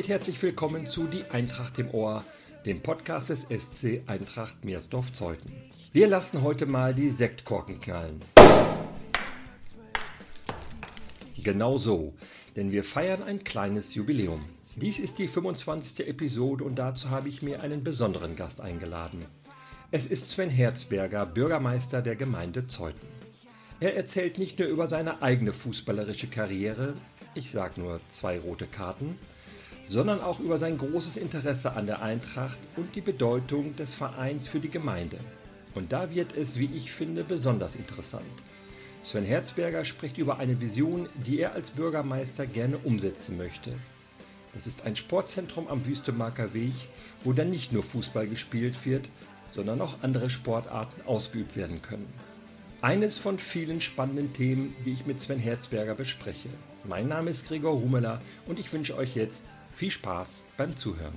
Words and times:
Damit 0.00 0.12
herzlich 0.12 0.42
willkommen 0.42 0.86
zu 0.86 1.06
Die 1.08 1.24
Eintracht 1.30 1.78
im 1.78 1.92
Ohr, 1.92 2.24
dem 2.64 2.80
Podcast 2.80 3.28
des 3.28 3.42
SC 3.42 4.00
Eintracht 4.06 4.64
Meersdorf-Zeuthen. 4.64 5.52
Wir 5.92 6.08
lassen 6.08 6.40
heute 6.40 6.64
mal 6.64 6.94
die 6.94 7.10
Sektkorken 7.10 7.82
knallen. 7.82 8.22
Genau 11.44 11.76
so, 11.76 12.14
denn 12.56 12.72
wir 12.72 12.82
feiern 12.82 13.22
ein 13.22 13.44
kleines 13.44 13.94
Jubiläum. 13.94 14.42
Dies 14.74 14.98
ist 14.98 15.18
die 15.18 15.28
25. 15.28 16.08
Episode 16.08 16.64
und 16.64 16.76
dazu 16.76 17.10
habe 17.10 17.28
ich 17.28 17.42
mir 17.42 17.60
einen 17.60 17.84
besonderen 17.84 18.36
Gast 18.36 18.62
eingeladen. 18.62 19.22
Es 19.90 20.06
ist 20.06 20.30
Sven 20.30 20.48
Herzberger, 20.48 21.26
Bürgermeister 21.26 22.00
der 22.00 22.16
Gemeinde 22.16 22.66
Zeuthen. 22.66 23.06
Er 23.80 23.96
erzählt 23.96 24.38
nicht 24.38 24.58
nur 24.60 24.68
über 24.68 24.86
seine 24.86 25.20
eigene 25.20 25.52
fußballerische 25.52 26.28
Karriere, 26.28 26.94
ich 27.34 27.50
sage 27.50 27.78
nur 27.78 28.00
zwei 28.08 28.38
rote 28.38 28.66
Karten, 28.66 29.18
sondern 29.90 30.20
auch 30.20 30.38
über 30.38 30.56
sein 30.56 30.78
großes 30.78 31.16
Interesse 31.16 31.72
an 31.72 31.86
der 31.86 32.00
Eintracht 32.00 32.58
und 32.76 32.94
die 32.94 33.00
Bedeutung 33.00 33.74
des 33.74 33.92
Vereins 33.92 34.46
für 34.46 34.60
die 34.60 34.70
Gemeinde. 34.70 35.18
Und 35.74 35.90
da 35.90 36.14
wird 36.14 36.32
es, 36.36 36.60
wie 36.60 36.70
ich 36.76 36.92
finde, 36.92 37.24
besonders 37.24 37.74
interessant. 37.74 38.24
Sven 39.02 39.24
Herzberger 39.24 39.84
spricht 39.84 40.16
über 40.16 40.38
eine 40.38 40.60
Vision, 40.60 41.08
die 41.26 41.40
er 41.40 41.54
als 41.54 41.70
Bürgermeister 41.70 42.46
gerne 42.46 42.78
umsetzen 42.78 43.36
möchte. 43.36 43.72
Das 44.52 44.68
ist 44.68 44.86
ein 44.86 44.94
Sportzentrum 44.94 45.66
am 45.66 45.84
Wüstemarker 45.84 46.54
Weg, 46.54 46.74
wo 47.24 47.32
dann 47.32 47.50
nicht 47.50 47.72
nur 47.72 47.82
Fußball 47.82 48.28
gespielt 48.28 48.86
wird, 48.86 49.08
sondern 49.50 49.80
auch 49.80 49.96
andere 50.02 50.30
Sportarten 50.30 51.02
ausgeübt 51.04 51.56
werden 51.56 51.82
können. 51.82 52.06
Eines 52.80 53.18
von 53.18 53.40
vielen 53.40 53.80
spannenden 53.80 54.32
Themen, 54.34 54.72
die 54.84 54.92
ich 54.92 55.04
mit 55.04 55.20
Sven 55.20 55.40
Herzberger 55.40 55.96
bespreche. 55.96 56.48
Mein 56.84 57.08
Name 57.08 57.30
ist 57.30 57.48
Gregor 57.48 57.74
Humeler 57.74 58.22
und 58.46 58.60
ich 58.60 58.72
wünsche 58.72 58.96
euch 58.96 59.16
jetzt 59.16 59.46
viel 59.80 59.90
Spaß 59.90 60.44
beim 60.58 60.76
Zuhören. 60.76 61.14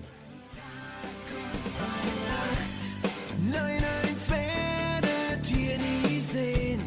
Nein, 3.52 3.84
eins 4.02 4.30
werdet 4.32 5.52
ihr 5.52 5.78
nie 5.78 6.20
sehen. 6.22 6.80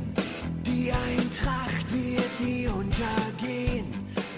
Die 0.64 0.91
Eintracht 0.91 1.92
wird 1.92 2.41
nie 2.41 2.66
untergehen. 2.66 3.92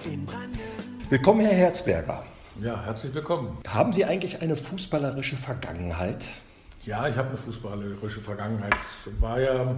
In 0.04 0.26
Brandenburg. 0.26 1.10
Willkommen, 1.10 1.42
Herr 1.42 1.54
Herzberger. 1.54 2.24
Ja, 2.60 2.84
herzlich 2.84 3.14
willkommen. 3.14 3.56
Haben 3.68 3.92
Sie 3.92 4.04
eigentlich 4.04 4.42
eine 4.42 4.56
fußballerische 4.56 5.36
Vergangenheit? 5.36 6.26
Ja, 6.84 7.06
ich 7.06 7.16
habe 7.16 7.28
eine 7.28 7.38
fußballerische 7.38 8.18
Vergangenheit. 8.18 8.74
Es 8.74 9.22
war 9.22 9.40
ja, 9.40 9.76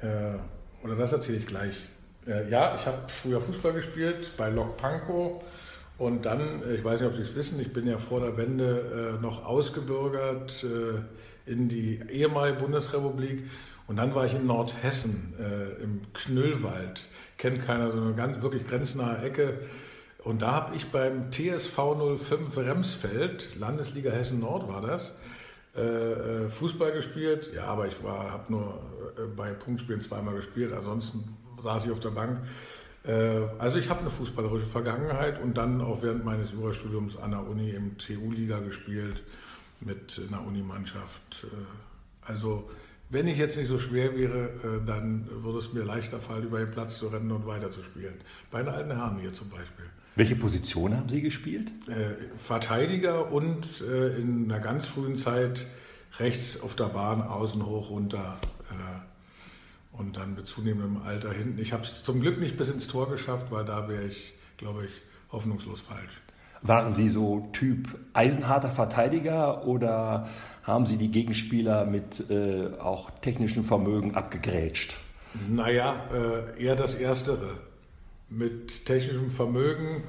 äh, 0.00 0.38
oder 0.82 0.96
das 0.96 1.12
erzähle 1.12 1.36
ich 1.36 1.46
gleich. 1.46 1.86
Äh, 2.26 2.48
ja, 2.48 2.76
ich 2.76 2.86
habe 2.86 3.00
früher 3.08 3.42
Fußball 3.42 3.74
gespielt 3.74 4.30
bei 4.38 4.48
Lok 4.48 4.78
Pankow 4.78 5.42
und 5.98 6.24
dann, 6.24 6.62
äh, 6.62 6.74
ich 6.74 6.84
weiß 6.84 7.00
nicht, 7.00 7.08
ob 7.08 7.16
Sie 7.16 7.22
es 7.22 7.34
wissen, 7.34 7.60
ich 7.60 7.72
bin 7.72 7.86
ja 7.86 7.98
vor 7.98 8.20
der 8.20 8.36
Wende 8.36 9.16
äh, 9.18 9.22
noch 9.22 9.44
ausgebürgert 9.44 10.64
äh, 10.64 11.50
in 11.50 11.68
die 11.68 12.00
ehemalige 12.10 12.58
Bundesrepublik 12.58 13.44
und 13.86 13.96
dann 13.96 14.14
war 14.14 14.26
ich 14.26 14.34
in 14.34 14.46
Nordhessen 14.46 15.34
äh, 15.38 15.82
im 15.82 16.00
Knüllwald. 16.12 17.06
Kennt 17.38 17.64
keiner, 17.64 17.90
so 17.92 18.00
eine 18.00 18.14
ganz 18.14 18.42
wirklich 18.42 18.66
grenznahe 18.66 19.22
Ecke. 19.24 19.60
Und 20.24 20.42
da 20.42 20.52
habe 20.52 20.76
ich 20.76 20.90
beim 20.90 21.30
TSV 21.30 21.78
05 22.18 22.56
Remsfeld, 22.56 23.56
Landesliga 23.58 24.10
Hessen 24.10 24.40
Nord 24.40 24.66
war 24.68 24.80
das, 24.80 25.14
äh, 25.76 25.82
äh, 25.82 26.48
Fußball 26.48 26.92
gespielt. 26.92 27.50
Ja, 27.54 27.66
aber 27.66 27.86
ich 27.86 27.94
habe 28.02 28.52
nur 28.52 28.80
bei 29.36 29.52
Punktspielen 29.52 30.00
zweimal 30.00 30.34
gespielt, 30.34 30.72
ansonsten 30.72 31.36
saß 31.62 31.84
ich 31.86 31.92
auf 31.92 32.00
der 32.00 32.10
Bank. 32.10 32.40
Äh, 33.06 33.42
Also 33.58 33.78
ich 33.78 33.88
habe 33.88 34.00
eine 34.00 34.10
fußballerische 34.10 34.66
Vergangenheit 34.66 35.40
und 35.42 35.56
dann 35.56 35.80
auch 35.80 36.02
während 36.02 36.24
meines 36.24 36.52
Jurastudiums 36.52 37.16
an 37.16 37.30
der 37.32 37.46
Uni 37.46 37.70
im 37.70 37.96
TU-Liga 37.98 38.60
gespielt 38.60 39.22
mit 39.80 40.20
einer 40.28 40.46
Unimannschaft. 40.46 41.44
Äh, 41.44 42.28
Also 42.30 42.68
wenn 43.08 43.28
ich 43.28 43.38
jetzt 43.38 43.56
nicht 43.56 43.68
so 43.68 43.78
schwer 43.78 44.16
wäre, 44.16 44.48
äh, 44.64 44.84
dann 44.84 45.28
würde 45.30 45.58
es 45.58 45.72
mir 45.72 45.84
leichter 45.84 46.18
fallen, 46.18 46.44
über 46.44 46.58
den 46.58 46.70
Platz 46.72 46.98
zu 46.98 47.06
rennen 47.08 47.30
und 47.30 47.46
weiterzuspielen. 47.46 48.14
Bei 48.50 48.62
den 48.62 48.68
alten 48.68 48.90
Herren 48.90 49.18
hier 49.18 49.32
zum 49.32 49.48
Beispiel. 49.48 49.84
Welche 50.16 50.34
Position 50.34 50.96
haben 50.96 51.10
Sie 51.10 51.20
gespielt? 51.20 51.74
Verteidiger 52.38 53.30
und 53.30 53.82
in 53.82 54.50
einer 54.50 54.60
ganz 54.64 54.86
frühen 54.86 55.16
Zeit 55.16 55.66
rechts 56.18 56.58
auf 56.58 56.74
der 56.74 56.86
Bahn, 56.86 57.20
außen 57.20 57.66
hoch, 57.66 57.90
runter 57.90 58.38
und 59.98 60.16
dann 60.16 60.34
mit 60.34 60.46
zunehmendem 60.46 61.02
Alter 61.02 61.32
hinten. 61.32 61.58
Ich 61.58 61.72
habe 61.72 61.84
es 61.84 62.04
zum 62.04 62.20
Glück 62.20 62.38
nicht 62.38 62.56
bis 62.56 62.68
ins 62.68 62.86
Tor 62.86 63.08
geschafft, 63.08 63.50
weil 63.50 63.64
da 63.64 63.88
wäre 63.88 64.04
ich, 64.04 64.34
glaube 64.56 64.86
ich, 64.86 64.90
hoffnungslos 65.32 65.80
falsch. 65.80 66.20
Waren 66.62 66.94
Sie 66.94 67.08
so 67.08 67.48
Typ 67.52 67.98
eisenharter 68.12 68.70
Verteidiger 68.70 69.66
oder 69.66 70.28
haben 70.62 70.86
Sie 70.86 70.96
die 70.96 71.10
Gegenspieler 71.10 71.84
mit 71.84 72.28
äh, 72.30 72.68
auch 72.78 73.10
technischem 73.20 73.62
Vermögen 73.62 74.14
abgegrätscht? 74.14 74.98
Naja, 75.48 76.08
äh, 76.12 76.62
eher 76.62 76.76
das 76.76 76.94
Erstere. 76.94 77.58
Mit 78.28 78.86
technischem 78.86 79.30
Vermögen, 79.30 80.04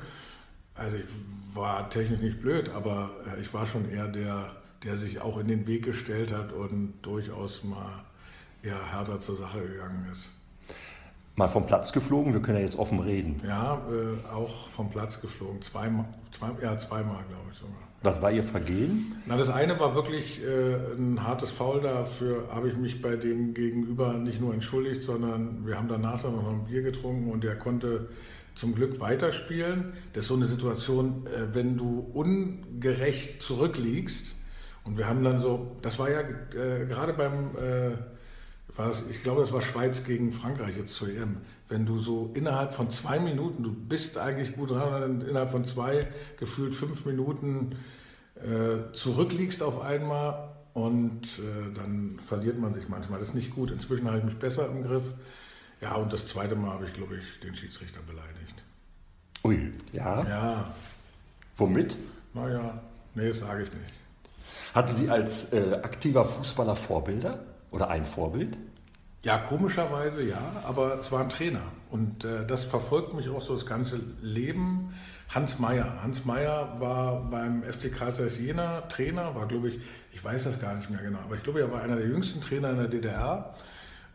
also 0.73 0.95
ich 0.95 1.05
war 1.53 1.89
technisch 1.89 2.21
nicht 2.21 2.41
blöd, 2.41 2.69
aber 2.69 3.11
äh, 3.35 3.41
ich 3.41 3.53
war 3.53 3.67
schon 3.67 3.89
eher 3.91 4.07
der, 4.07 4.51
der 4.83 4.95
sich 4.95 5.21
auch 5.21 5.37
in 5.37 5.47
den 5.47 5.67
Weg 5.67 5.83
gestellt 5.83 6.31
hat 6.31 6.53
und 6.53 6.93
durchaus 7.01 7.63
mal 7.63 8.06
eher 8.63 8.91
härter 8.91 9.19
zur 9.19 9.35
Sache 9.35 9.62
gegangen 9.62 10.07
ist. 10.12 10.29
Mal 11.35 11.47
vom 11.47 11.68
Platz 11.68 11.91
geflogen, 11.91 12.34
wir 12.34 12.41
können 12.41 12.57
ja 12.57 12.63
jetzt 12.63 12.79
offen 12.79 13.00
reden. 13.00 13.41
Ja, 13.47 13.79
äh, 13.91 14.34
auch 14.34 14.68
vom 14.69 14.90
Platz 14.90 15.22
geflogen. 15.22 15.62
Zweimal, 15.62 16.06
zwei, 16.31 16.50
ja, 16.63 16.75
zweimal, 16.78 17.23
glaube 17.29 17.50
ich 17.51 17.57
sogar. 17.57 17.75
Was 18.03 18.22
war 18.22 18.31
Ihr 18.31 18.44
Vergehen? 18.44 19.16
Na, 19.25 19.38
das 19.38 19.50
eine 19.50 19.79
war 19.79 19.96
wirklich 19.96 20.41
äh, 20.44 20.75
ein 20.96 21.23
hartes 21.23 21.51
Foul. 21.51 21.81
Dafür 21.81 22.47
habe 22.51 22.69
ich 22.69 22.78
mich 22.78 23.01
bei 23.01 23.16
dem 23.16 23.53
Gegenüber 23.53 24.13
nicht 24.13 24.40
nur 24.40 24.53
entschuldigt, 24.53 25.03
sondern 25.03 25.66
wir 25.66 25.78
haben 25.78 25.88
danach 25.88 26.22
dann 26.22 26.35
noch 26.35 26.47
ein 26.47 26.66
Bier 26.66 26.84
getrunken 26.84 27.31
und 27.31 27.44
der 27.44 27.56
konnte 27.57 28.07
zum 28.56 28.75
Glück 28.75 29.00
weiterspielen. 29.00 29.94
Das 30.13 30.23
ist 30.23 30.29
so 30.29 30.35
eine 30.35 30.47
Situation, 30.47 31.25
äh, 31.28 31.53
wenn 31.53 31.78
du 31.78 32.00
ungerecht 32.13 33.41
zurückliegst. 33.41 34.34
Und 34.84 34.97
wir 34.97 35.07
haben 35.07 35.23
dann 35.23 35.38
so, 35.38 35.75
das 35.81 36.00
war 36.00 36.09
ja 36.09 36.22
äh, 36.22 36.85
gerade 36.85 37.13
beim, 37.13 37.56
äh, 37.57 37.91
das, 38.77 39.03
ich 39.09 39.23
glaube, 39.23 39.41
das 39.41 39.51
war 39.51 39.61
Schweiz 39.61 40.03
gegen 40.03 40.31
Frankreich 40.31 40.77
jetzt 40.77 40.93
zur 40.93 41.09
EM. 41.09 41.38
Wenn 41.67 41.85
du 41.85 41.99
so 41.99 42.31
innerhalb 42.33 42.73
von 42.73 42.89
zwei 42.89 43.19
Minuten, 43.19 43.63
du 43.63 43.73
bist 43.73 44.17
eigentlich 44.17 44.55
gut 44.55 44.71
dran, 44.71 45.21
innerhalb 45.21 45.51
von 45.51 45.65
zwei, 45.65 46.07
gefühlt 46.39 46.75
fünf 46.75 47.05
Minuten 47.05 47.75
äh, 48.35 48.91
zurückliegst 48.93 49.63
auf 49.63 49.81
einmal 49.81 50.49
und 50.73 51.39
äh, 51.39 51.73
dann 51.73 52.19
verliert 52.25 52.59
man 52.59 52.73
sich 52.73 52.87
manchmal. 52.87 53.19
Das 53.19 53.29
ist 53.29 53.35
nicht 53.35 53.55
gut. 53.55 53.71
Inzwischen 53.71 54.07
habe 54.07 54.19
ich 54.19 54.23
mich 54.23 54.37
besser 54.37 54.67
im 54.67 54.83
Griff. 54.83 55.13
Ja, 55.81 55.95
und 55.95 56.13
das 56.13 56.27
zweite 56.27 56.55
Mal 56.55 56.71
habe 56.71 56.85
ich, 56.85 56.93
glaube 56.93 57.17
ich, 57.17 57.39
den 57.39 57.55
Schiedsrichter 57.55 57.99
beleidigt. 58.07 58.63
Ui, 59.43 59.73
ja. 59.93 60.23
Ja, 60.27 60.75
Womit? 61.55 61.97
naja, 62.33 62.81
nee, 63.16 63.29
das 63.29 63.39
sage 63.39 63.63
ich 63.63 63.73
nicht. 63.73 63.93
Hatten 64.73 64.95
Sie 64.95 65.09
als 65.09 65.51
äh, 65.53 65.79
aktiver 65.81 66.25
Fußballer 66.25 66.75
Vorbilder 66.75 67.43
oder 67.71 67.89
ein 67.89 68.05
Vorbild? 68.05 68.57
Ja, 69.28 69.40
komischerweise 69.40 70.24
ja, 70.24 70.40
aber 70.64 71.02
es 71.02 71.12
war 71.12 71.20
ein 71.20 71.28
Trainer. 71.28 71.64
Und 71.91 72.24
äh, 72.24 72.47
das 72.47 72.64
verfolgt 72.64 73.14
mich 73.14 73.28
auch 73.28 73.41
so 73.41 73.56
das 73.56 73.66
ganze 73.66 74.00
Leben. 74.22 74.94
Hans 75.28 75.59
Meyer. 75.59 76.02
Hans 76.02 76.24
Meyer 76.24 76.78
war 76.79 77.29
beim 77.29 77.62
FC 77.62 77.94
Karl 77.94 78.14
Zeiss 78.14 78.40
Jena 78.40 78.79
Trainer, 78.88 79.35
war 79.35 79.46
glaube 79.46 79.68
ich, 79.68 79.82
ich 80.14 80.24
weiß 80.24 80.46
das 80.46 80.62
gar 80.62 80.76
nicht 80.76 80.90
mehr 80.90 81.02
genau, 81.02 81.20
aber 81.20 81.35
ich 81.35 81.44
glaube, 81.44 81.59
er 81.59 81.70
war 81.70 81.82
einer 81.82 81.97
der 81.97 82.08
jüngsten 82.08 82.40
Trainer 82.40 82.70
in 82.70 82.78
der 82.78 82.88
DDR 82.88 83.53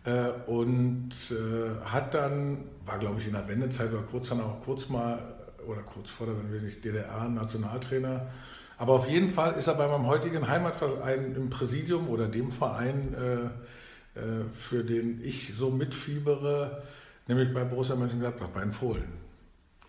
äh, 0.07 0.31
und 0.51 1.11
äh, 1.31 1.85
hat 1.85 2.15
dann, 2.15 2.65
war 2.87 2.99
glaube 2.99 3.21
ich 3.21 3.27
in 3.27 3.35
der 3.35 3.47
Wendezeit 3.47 3.93
oder 3.93 4.05
kurz 4.11 4.31
dann 4.31 4.41
auch 4.41 4.65
kurz 4.65 4.89
mal, 4.89 5.19
oder 5.67 5.83
kurz 5.83 6.09
vor 6.09 6.27
der 6.27 6.39
Wende, 6.39 6.65
nicht, 6.65 6.83
DDR-Nationaltrainer. 6.83 8.29
Aber 8.79 8.95
auf 8.95 9.07
jeden 9.11 9.29
Fall 9.29 9.53
ist 9.59 9.67
er 9.67 9.75
bei 9.75 9.87
meinem 9.87 10.07
heutigen 10.07 10.49
Heimatverein 10.49 11.35
im 11.37 11.51
Präsidium 11.51 12.09
oder 12.09 12.29
dem 12.29 12.51
Verein, 12.51 13.13
äh, 13.13 13.51
für 14.53 14.85
den 14.85 15.23
ich 15.25 15.55
so 15.57 15.71
mitfiebere, 15.71 16.83
nämlich 17.29 17.53
bei 17.55 17.65
Borussia 17.65 17.97
Mönchengladbach, 17.97 18.49
bei 18.49 18.61
den 18.61 18.73
Fohlen. 18.73 19.23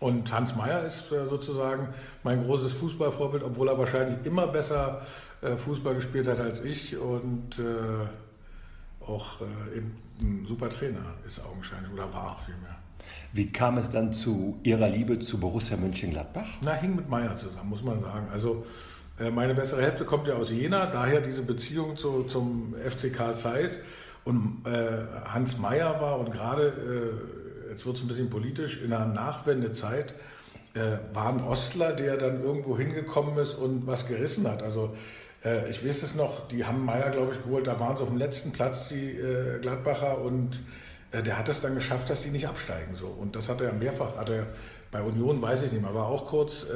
Und 0.04 0.30
Hans 0.32 0.54
Meyer 0.54 0.84
ist 0.84 1.10
äh, 1.12 1.26
sozusagen 1.26 1.88
mein 2.24 2.44
großes 2.44 2.72
Fußballvorbild, 2.72 3.42
obwohl 3.42 3.68
er 3.68 3.78
wahrscheinlich 3.78 4.26
immer 4.26 4.46
besser 4.46 5.06
äh, 5.40 5.56
Fußball 5.56 5.94
gespielt 5.94 6.26
hat 6.26 6.40
als 6.40 6.62
ich 6.62 6.96
und 6.98 7.58
äh, 7.58 7.62
auch 9.06 9.40
äh, 9.40 9.78
ein 10.20 10.44
super 10.46 10.68
Trainer 10.68 11.14
ist 11.26 11.44
augenscheinlich 11.44 11.92
oder 11.92 12.12
war 12.12 12.38
vielmehr. 12.44 12.76
Wie 13.32 13.50
kam 13.50 13.78
es 13.78 13.90
dann 13.90 14.12
zu 14.12 14.58
Ihrer 14.62 14.88
Liebe 14.88 15.18
zu 15.20 15.38
Borussia 15.38 15.76
Mönchengladbach? 15.76 16.48
Na, 16.62 16.74
hing 16.74 16.96
mit 16.96 17.08
Meyer 17.08 17.36
zusammen, 17.36 17.70
muss 17.70 17.82
man 17.82 18.00
sagen. 18.00 18.28
Also 18.32 18.66
äh, 19.18 19.30
meine 19.30 19.54
bessere 19.54 19.82
Hälfte 19.82 20.04
kommt 20.04 20.26
ja 20.26 20.34
aus 20.34 20.50
Jena, 20.50 20.86
daher 20.86 21.20
diese 21.20 21.42
Beziehung 21.42 21.96
zu, 21.96 22.24
zum 22.24 22.74
FC 22.74 23.10
Karl 23.10 23.36
Zeiss. 23.36 23.78
Und 24.24 24.62
äh, 24.64 25.04
Hans 25.26 25.58
Meyer 25.58 26.00
war 26.00 26.18
und 26.18 26.32
gerade, 26.32 26.68
äh, 27.66 27.70
jetzt 27.70 27.84
wird 27.84 27.96
es 27.96 28.02
ein 28.02 28.08
bisschen 28.08 28.30
politisch, 28.30 28.80
in 28.82 28.90
der 28.90 29.06
Nachwendezeit 29.06 30.14
äh, 30.74 30.98
war 31.12 31.28
ein 31.28 31.40
Ostler, 31.42 31.92
der 31.92 32.16
dann 32.16 32.42
irgendwo 32.42 32.76
hingekommen 32.76 33.36
ist 33.38 33.54
und 33.54 33.86
was 33.86 34.06
gerissen 34.06 34.48
hat. 34.48 34.62
Also 34.62 34.96
äh, 35.44 35.68
ich 35.70 35.86
weiß 35.86 36.02
es 36.02 36.14
noch, 36.14 36.48
die 36.48 36.64
haben 36.64 36.84
Meier, 36.84 37.10
glaube 37.10 37.32
ich, 37.34 37.42
geholt, 37.42 37.66
da 37.66 37.78
waren 37.78 37.96
sie 37.96 38.02
auf 38.02 38.08
dem 38.08 38.18
letzten 38.18 38.52
Platz, 38.52 38.88
die 38.88 39.10
äh, 39.10 39.60
Gladbacher, 39.60 40.18
und 40.18 40.60
äh, 41.12 41.22
der 41.22 41.38
hat 41.38 41.48
es 41.48 41.60
dann 41.60 41.74
geschafft, 41.74 42.10
dass 42.10 42.22
die 42.22 42.30
nicht 42.30 42.48
absteigen. 42.48 42.94
So. 42.94 43.06
Und 43.06 43.36
das 43.36 43.48
hat 43.48 43.60
er 43.60 43.72
mehrfach, 43.72 44.16
hat 44.16 44.30
er 44.30 44.46
bei 44.90 45.02
Union, 45.02 45.42
weiß 45.42 45.62
ich 45.62 45.72
nicht 45.72 45.82
mehr, 45.82 45.94
war 45.94 46.06
auch 46.06 46.26
kurz, 46.26 46.66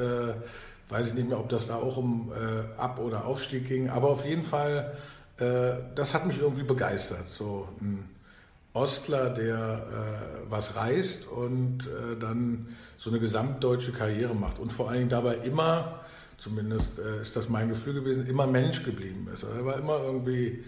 weiß 0.89 1.07
ich 1.07 1.13
nicht 1.13 1.29
mehr, 1.29 1.39
ob 1.39 1.47
das 1.47 1.67
da 1.67 1.75
auch 1.75 1.95
um 1.95 2.33
Ab- 2.75 2.99
oder 2.99 3.23
Aufstieg 3.23 3.69
ging, 3.69 3.89
aber 3.89 4.09
auf 4.09 4.25
jeden 4.25 4.43
Fall, 4.43 4.97
das 5.39 6.13
hat 6.13 6.27
mich 6.27 6.39
irgendwie 6.39 6.63
begeistert. 6.63 7.27
So 7.29 7.69
ein 7.79 8.09
Ostler, 8.73 9.29
der 9.31 9.57
äh, 9.57 10.51
was 10.51 10.75
reist 10.75 11.27
und 11.27 11.87
äh, 11.87 12.19
dann 12.19 12.67
so 12.97 13.09
eine 13.09 13.19
gesamtdeutsche 13.19 13.91
Karriere 13.91 14.35
macht 14.35 14.59
und 14.59 14.71
vor 14.71 14.89
allen 14.89 14.99
Dingen 14.99 15.09
dabei 15.09 15.35
immer, 15.37 16.01
zumindest 16.37 16.99
äh, 16.99 17.21
ist 17.21 17.35
das 17.35 17.49
mein 17.49 17.69
Gefühl 17.69 17.95
gewesen, 17.95 18.27
immer 18.27 18.45
Mensch 18.45 18.83
geblieben 18.83 19.27
ist. 19.33 19.43
Also 19.43 19.57
er 19.57 19.65
war 19.65 19.77
immer 19.77 19.99
irgendwie 19.99 20.63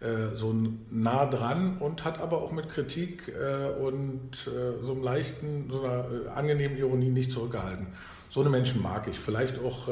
äh, 0.00 0.34
so 0.34 0.54
nah 0.90 1.26
dran 1.26 1.76
und 1.78 2.04
hat 2.04 2.20
aber 2.20 2.40
auch 2.40 2.52
mit 2.52 2.70
Kritik 2.70 3.28
äh, 3.28 3.68
und 3.80 4.30
äh, 4.46 4.82
so 4.82 4.92
einem 4.92 5.02
leichten, 5.02 5.68
so 5.70 5.82
einer 5.82 6.34
angenehmen 6.34 6.78
Ironie 6.78 7.10
nicht 7.10 7.32
zurückgehalten. 7.32 7.88
So 8.30 8.40
eine 8.40 8.50
Menschen 8.50 8.80
mag 8.80 9.08
ich. 9.08 9.18
Vielleicht 9.18 9.58
auch 9.58 9.88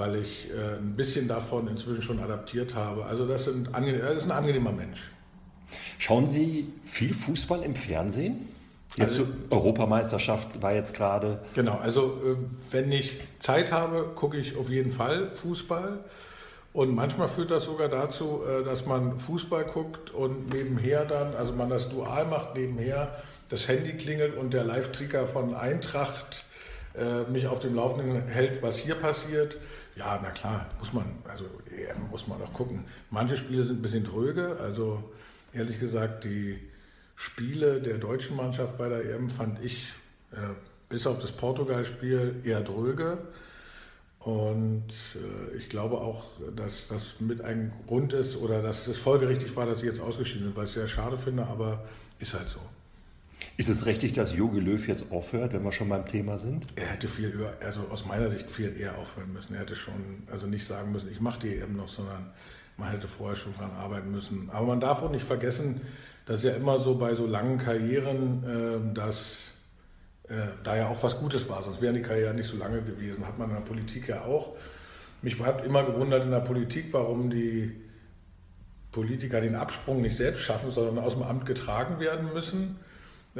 weil 0.00 0.16
ich 0.16 0.48
ein 0.50 0.96
bisschen 0.96 1.28
davon 1.28 1.68
inzwischen 1.68 2.02
schon 2.02 2.18
adaptiert 2.18 2.74
habe. 2.74 3.04
Also 3.04 3.28
das, 3.28 3.44
sind, 3.44 3.68
das 3.72 4.16
ist 4.16 4.24
ein 4.24 4.32
angenehmer 4.32 4.72
Mensch. 4.72 5.10
Schauen 5.98 6.26
Sie 6.26 6.72
viel 6.84 7.14
Fußball 7.14 7.62
im 7.62 7.74
Fernsehen? 7.74 8.48
Jetzt 8.96 9.20
also, 9.20 9.26
Europameisterschaft 9.50 10.62
war 10.62 10.74
jetzt 10.74 10.94
gerade. 10.94 11.40
Genau, 11.54 11.78
also 11.78 12.20
äh, 12.24 12.36
wenn 12.72 12.90
ich 12.90 13.20
Zeit 13.38 13.70
habe, 13.70 14.10
gucke 14.14 14.36
ich 14.36 14.56
auf 14.56 14.68
jeden 14.68 14.90
Fall 14.90 15.30
Fußball. 15.30 16.04
Und 16.72 16.94
manchmal 16.94 17.28
führt 17.28 17.50
das 17.50 17.64
sogar 17.64 17.88
dazu, 17.88 18.42
äh, 18.44 18.64
dass 18.64 18.86
man 18.86 19.18
Fußball 19.18 19.64
guckt 19.64 20.10
und 20.10 20.52
nebenher 20.52 21.04
dann, 21.04 21.34
also 21.34 21.52
man 21.52 21.68
das 21.68 21.88
dual 21.88 22.26
macht, 22.26 22.56
nebenher 22.56 23.16
das 23.48 23.68
Handy 23.68 23.92
klingelt 23.92 24.36
und 24.36 24.52
der 24.54 24.64
Live-Tricker 24.64 25.26
von 25.26 25.54
Eintracht 25.54 26.44
äh, 26.96 27.30
mich 27.30 27.46
auf 27.46 27.60
dem 27.60 27.74
Laufenden 27.74 28.26
hält, 28.28 28.62
was 28.62 28.76
hier 28.76 28.96
passiert. 28.96 29.56
Ja, 29.96 30.18
na 30.22 30.30
klar, 30.30 30.66
muss 30.78 30.92
man, 30.92 31.04
also 31.28 31.44
muss 32.10 32.26
man 32.26 32.40
auch 32.42 32.52
gucken. 32.52 32.84
Manche 33.10 33.36
Spiele 33.36 33.64
sind 33.64 33.80
ein 33.80 33.82
bisschen 33.82 34.04
dröge, 34.04 34.56
also 34.60 35.02
ehrlich 35.52 35.80
gesagt, 35.80 36.24
die 36.24 36.58
Spiele 37.16 37.80
der 37.82 37.98
deutschen 37.98 38.36
Mannschaft 38.36 38.78
bei 38.78 38.88
der 38.88 39.04
EM 39.04 39.28
fand 39.28 39.62
ich 39.62 39.92
äh, 40.32 40.36
bis 40.88 41.06
auf 41.06 41.18
das 41.18 41.32
Portugal-Spiel 41.32 42.40
eher 42.44 42.62
dröge. 42.62 43.18
Und 44.20 44.92
äh, 45.14 45.56
ich 45.56 45.68
glaube 45.68 45.96
auch, 45.96 46.24
dass 46.54 46.88
das 46.88 47.20
mit 47.20 47.40
ein 47.40 47.72
Grund 47.86 48.12
ist 48.12 48.36
oder 48.36 48.62
dass 48.62 48.86
es 48.86 48.98
folgerichtig 48.98 49.56
war, 49.56 49.66
dass 49.66 49.80
sie 49.80 49.86
jetzt 49.86 50.00
ausgeschieden 50.00 50.44
sind, 50.44 50.56
weil 50.56 50.64
ich 50.64 50.70
es 50.70 50.74
sehr 50.74 50.86
schade 50.86 51.16
finde, 51.16 51.46
aber 51.46 51.84
ist 52.18 52.34
halt 52.34 52.48
so. 52.48 52.60
Ist 53.56 53.68
es 53.68 53.86
richtig, 53.86 54.12
dass 54.12 54.34
Jogi 54.34 54.60
Löw 54.60 54.86
jetzt 54.88 55.10
aufhört, 55.12 55.52
wenn 55.52 55.62
wir 55.62 55.72
schon 55.72 55.88
beim 55.88 56.06
Thema 56.06 56.38
sind? 56.38 56.66
Er 56.76 56.86
hätte 56.86 57.08
viel 57.08 57.38
eher, 57.38 57.54
also 57.66 57.80
aus 57.90 58.06
meiner 58.06 58.30
Sicht 58.30 58.50
viel 58.50 58.78
eher 58.78 58.96
aufhören 58.98 59.32
müssen. 59.32 59.54
Er 59.54 59.60
hätte 59.60 59.76
schon, 59.76 60.24
also 60.30 60.46
nicht 60.46 60.66
sagen 60.66 60.92
müssen, 60.92 61.10
ich 61.10 61.20
mache 61.20 61.40
die 61.40 61.56
EM 61.56 61.76
noch, 61.76 61.88
sondern 61.88 62.30
man 62.76 62.90
hätte 62.90 63.08
vorher 63.08 63.36
schon 63.36 63.54
dran 63.54 63.70
arbeiten 63.72 64.10
müssen. 64.10 64.50
Aber 64.50 64.66
man 64.66 64.80
darf 64.80 65.02
auch 65.02 65.10
nicht 65.10 65.24
vergessen, 65.24 65.80
dass 66.26 66.42
ja 66.42 66.52
immer 66.52 66.78
so 66.78 66.96
bei 66.96 67.14
so 67.14 67.26
langen 67.26 67.58
Karrieren, 67.58 68.44
äh, 68.44 68.94
dass 68.94 69.50
äh, 70.28 70.34
da 70.64 70.76
ja 70.76 70.88
auch 70.88 71.02
was 71.02 71.18
Gutes 71.18 71.48
war, 71.48 71.62
sonst 71.62 71.82
wären 71.82 71.94
die 71.94 72.02
Karrieren 72.02 72.36
nicht 72.36 72.48
so 72.48 72.56
lange 72.56 72.82
gewesen. 72.82 73.26
Hat 73.26 73.38
man 73.38 73.50
in 73.50 73.56
der 73.56 73.62
Politik 73.62 74.08
ja 74.08 74.22
auch. 74.24 74.56
Mich 75.22 75.38
hat 75.40 75.64
immer 75.64 75.84
gewundert 75.84 76.24
in 76.24 76.30
der 76.30 76.40
Politik, 76.40 76.86
warum 76.92 77.30
die 77.30 77.76
Politiker 78.92 79.40
den 79.40 79.54
Absprung 79.54 80.00
nicht 80.00 80.16
selbst 80.16 80.42
schaffen, 80.42 80.70
sondern 80.70 81.04
aus 81.04 81.14
dem 81.14 81.22
Amt 81.22 81.46
getragen 81.46 82.00
werden 82.00 82.32
müssen. 82.32 82.76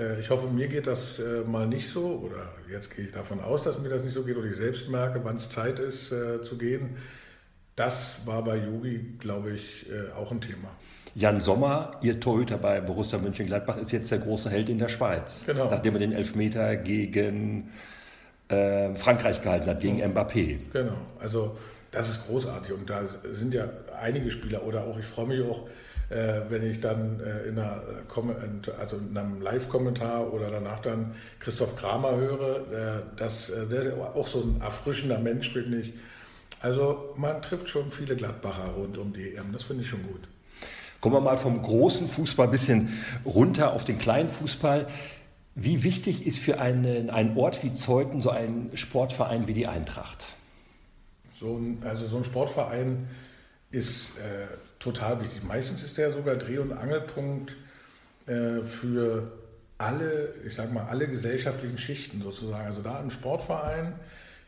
Äh, 0.01 0.21
ich 0.21 0.31
hoffe, 0.31 0.49
mir 0.49 0.69
geht 0.69 0.87
das 0.87 1.19
äh, 1.19 1.43
mal 1.47 1.67
nicht 1.67 1.89
so, 1.89 2.23
oder 2.25 2.49
jetzt 2.71 2.95
gehe 2.95 3.05
ich 3.05 3.13
davon 3.13 3.41
aus, 3.41 3.63
dass 3.63 3.79
mir 3.79 3.91
das 3.91 4.03
nicht 4.03 4.15
so 4.15 4.25
geht, 4.25 4.37
oder 4.37 4.47
ich 4.47 4.57
selbst 4.57 4.89
merke, 4.89 5.21
wann 5.23 5.37
es 5.37 5.51
Zeit 5.51 5.79
ist 5.79 6.11
äh, 6.13 6.41
zu 6.41 6.57
gehen 6.57 6.97
das 7.81 8.21
war 8.27 8.45
bei 8.45 8.57
Yogi, 8.57 9.15
glaube 9.19 9.53
ich, 9.53 9.87
auch 10.15 10.31
ein 10.31 10.41
Thema. 10.41 10.69
Jan 11.15 11.41
Sommer, 11.41 11.93
Ihr 12.03 12.21
Torhüter 12.21 12.59
bei 12.59 12.81
Borussia 12.81 13.19
Mönchengladbach, 13.19 13.79
ist 13.79 13.91
jetzt 13.93 14.11
der 14.11 14.19
große 14.19 14.51
Held 14.51 14.69
in 14.69 14.79
der 14.79 14.89
Schweiz. 14.89 15.45
Genau. 15.47 15.71
Nachdem 15.71 15.95
er 15.95 16.01
den 16.01 16.13
Elfmeter 16.13 16.77
gegen 16.77 17.71
äh, 18.49 18.95
Frankreich 18.97 19.41
gehalten 19.41 19.67
hat, 19.67 19.81
gegen 19.81 20.03
Mbappé. 20.03 20.59
Genau, 20.73 20.99
also 21.19 21.57
das 21.91 22.11
ist 22.11 22.27
großartig. 22.27 22.73
Und 22.73 22.91
da 22.91 23.03
sind 23.33 23.55
ja 23.55 23.69
einige 23.99 24.31
Spieler, 24.31 24.63
oder 24.65 24.85
auch, 24.85 24.99
ich 24.99 25.07
freue 25.07 25.29
mich 25.29 25.43
auch, 25.43 25.67
äh, 26.11 26.43
wenn 26.49 26.71
ich 26.71 26.81
dann 26.81 27.21
äh, 27.21 27.49
in, 27.49 27.59
einer, 27.59 27.83
also 28.79 28.97
in 28.97 29.17
einem 29.17 29.41
Live-Kommentar 29.41 30.33
oder 30.33 30.51
danach 30.51 30.81
dann 30.81 31.15
Christoph 31.39 31.77
Kramer 31.77 32.17
höre, 32.17 32.57
äh, 32.73 33.17
dass, 33.17 33.49
äh, 33.51 33.67
der 33.67 33.83
ist 33.83 33.95
auch 33.95 34.27
so 34.27 34.43
ein 34.43 34.61
erfrischender 34.61 35.19
Mensch, 35.19 35.53
finde 35.53 35.79
ich 35.79 35.95
also 36.61 37.15
man 37.17 37.41
trifft 37.41 37.69
schon 37.69 37.91
viele 37.91 38.17
Gladbacher 38.17 38.75
rund 38.77 38.99
um 38.99 39.13
die 39.13 39.35
EM, 39.35 39.53
das 39.53 39.63
finde 39.63 39.83
ich 39.83 39.89
schon 39.89 40.03
gut. 40.03 40.21
Kommen 41.01 41.15
wir 41.15 41.21
mal 41.21 41.39
vom 41.39 41.63
großen 41.63 42.07
Fußball 42.07 42.49
ein 42.49 42.51
bisschen 42.51 43.03
runter 43.25 43.73
auf 43.73 43.85
den 43.85 43.97
kleinen 43.97 44.29
Fußball. 44.29 44.87
Wie 45.55 45.83
wichtig 45.83 46.27
ist 46.27 46.39
für 46.39 46.61
einen, 46.61 47.09
einen 47.09 47.37
Ort 47.39 47.63
wie 47.65 47.73
Zeuthen 47.73 48.21
so 48.21 48.29
ein 48.29 48.71
Sportverein 48.75 49.47
wie 49.47 49.55
die 49.55 49.67
Eintracht? 49.67 50.27
So 51.33 51.57
ein, 51.57 51.83
also 51.87 52.07
so 52.07 52.19
ein 52.19 52.25
Sportverein 52.25 53.09
ist 53.71 54.19
äh, 54.19 54.47
total 54.81 55.23
wichtig. 55.23 55.45
Meistens 55.45 55.85
ist 55.85 55.97
der 55.97 56.11
sogar 56.11 56.35
Dreh- 56.35 56.59
und 56.59 56.73
Angelpunkt 56.73 57.55
äh, 58.27 58.63
für 58.63 59.31
alle, 59.79 60.35
ich 60.47 60.55
sag 60.57 60.73
mal, 60.73 60.87
alle 60.87 61.07
gesellschaftlichen 61.07 61.79
Schichten 61.79 62.21
sozusagen. 62.23 62.67
Also 62.67 62.83
da 62.83 63.01
im 63.01 63.11
Sportverein 63.11 63.95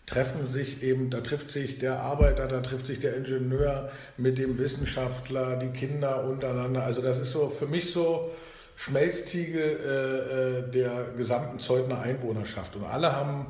treffen 0.06 0.48
sich 0.48 0.82
eben, 0.82 1.10
da 1.10 1.20
trifft 1.20 1.50
sich 1.50 1.78
der 1.78 2.00
Arbeiter, 2.00 2.48
da 2.48 2.60
trifft 2.60 2.86
sich 2.86 2.98
der 2.98 3.16
Ingenieur 3.16 3.90
mit 4.16 4.38
dem 4.38 4.58
Wissenschaftler, 4.58 5.56
die 5.56 5.68
Kinder 5.68 6.24
untereinander. 6.24 6.82
Also 6.82 7.00
das 7.02 7.18
ist 7.18 7.32
so 7.32 7.48
für 7.48 7.66
mich 7.66 7.92
so 7.92 8.30
Schmelztiegel 8.76 9.62
äh, 9.62 10.58
äh, 10.58 10.70
der 10.70 11.06
gesamten 11.16 11.58
Zeugner 11.58 12.00
Einwohnerschaft. 12.00 12.74
Und 12.76 12.84
alle 12.84 13.12
haben 13.14 13.46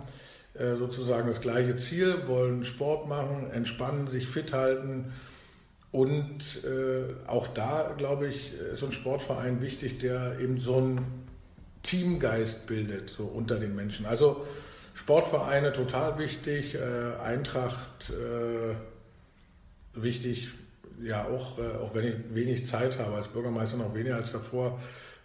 äh, 0.55 0.77
sozusagen 0.77 1.29
das 1.29 1.41
gleiche 1.41 1.77
Ziel, 1.77 2.27
wollen 2.27 2.65
Sport 2.65 3.09
machen, 3.09 3.51
entspannen, 3.53 4.09
sich 4.09 4.27
fit 4.29 4.53
halten. 4.53 5.13
Und 5.93 6.65
äh, 6.65 7.29
auch 7.29 7.49
da, 7.49 7.95
glaube 7.99 8.27
ich, 8.27 8.55
ist 8.55 8.83
ein 8.83 8.93
Sportverein 8.93 9.61
wichtig, 9.61 9.99
der 9.99 10.39
eben 10.41 10.59
so 10.59 10.79
einen 10.79 11.29
Teamgeist 11.83 12.67
bildet, 12.67 13.11
so 13.11 13.25
unter 13.25 13.59
den 13.59 13.77
Menschen. 13.77 14.07
Also 14.07 14.47
Sportvereine 14.95 15.73
total 15.73 16.19
wichtig, 16.19 16.75
äh, 16.75 17.21
Eintracht 17.23 18.11
äh, 18.11 18.75
wichtig, 20.01 20.49
ja 21.03 21.27
auch, 21.27 21.59
äh, 21.59 21.77
auch 21.77 21.95
wenn 21.95 22.07
ich 22.07 22.15
wenig 22.35 22.67
Zeit 22.67 22.99
habe, 22.99 23.17
als 23.17 23.29
Bürgermeister 23.29 23.77
noch 23.77 23.95
weniger 23.95 24.17
als 24.17 24.33
davor, 24.33 24.81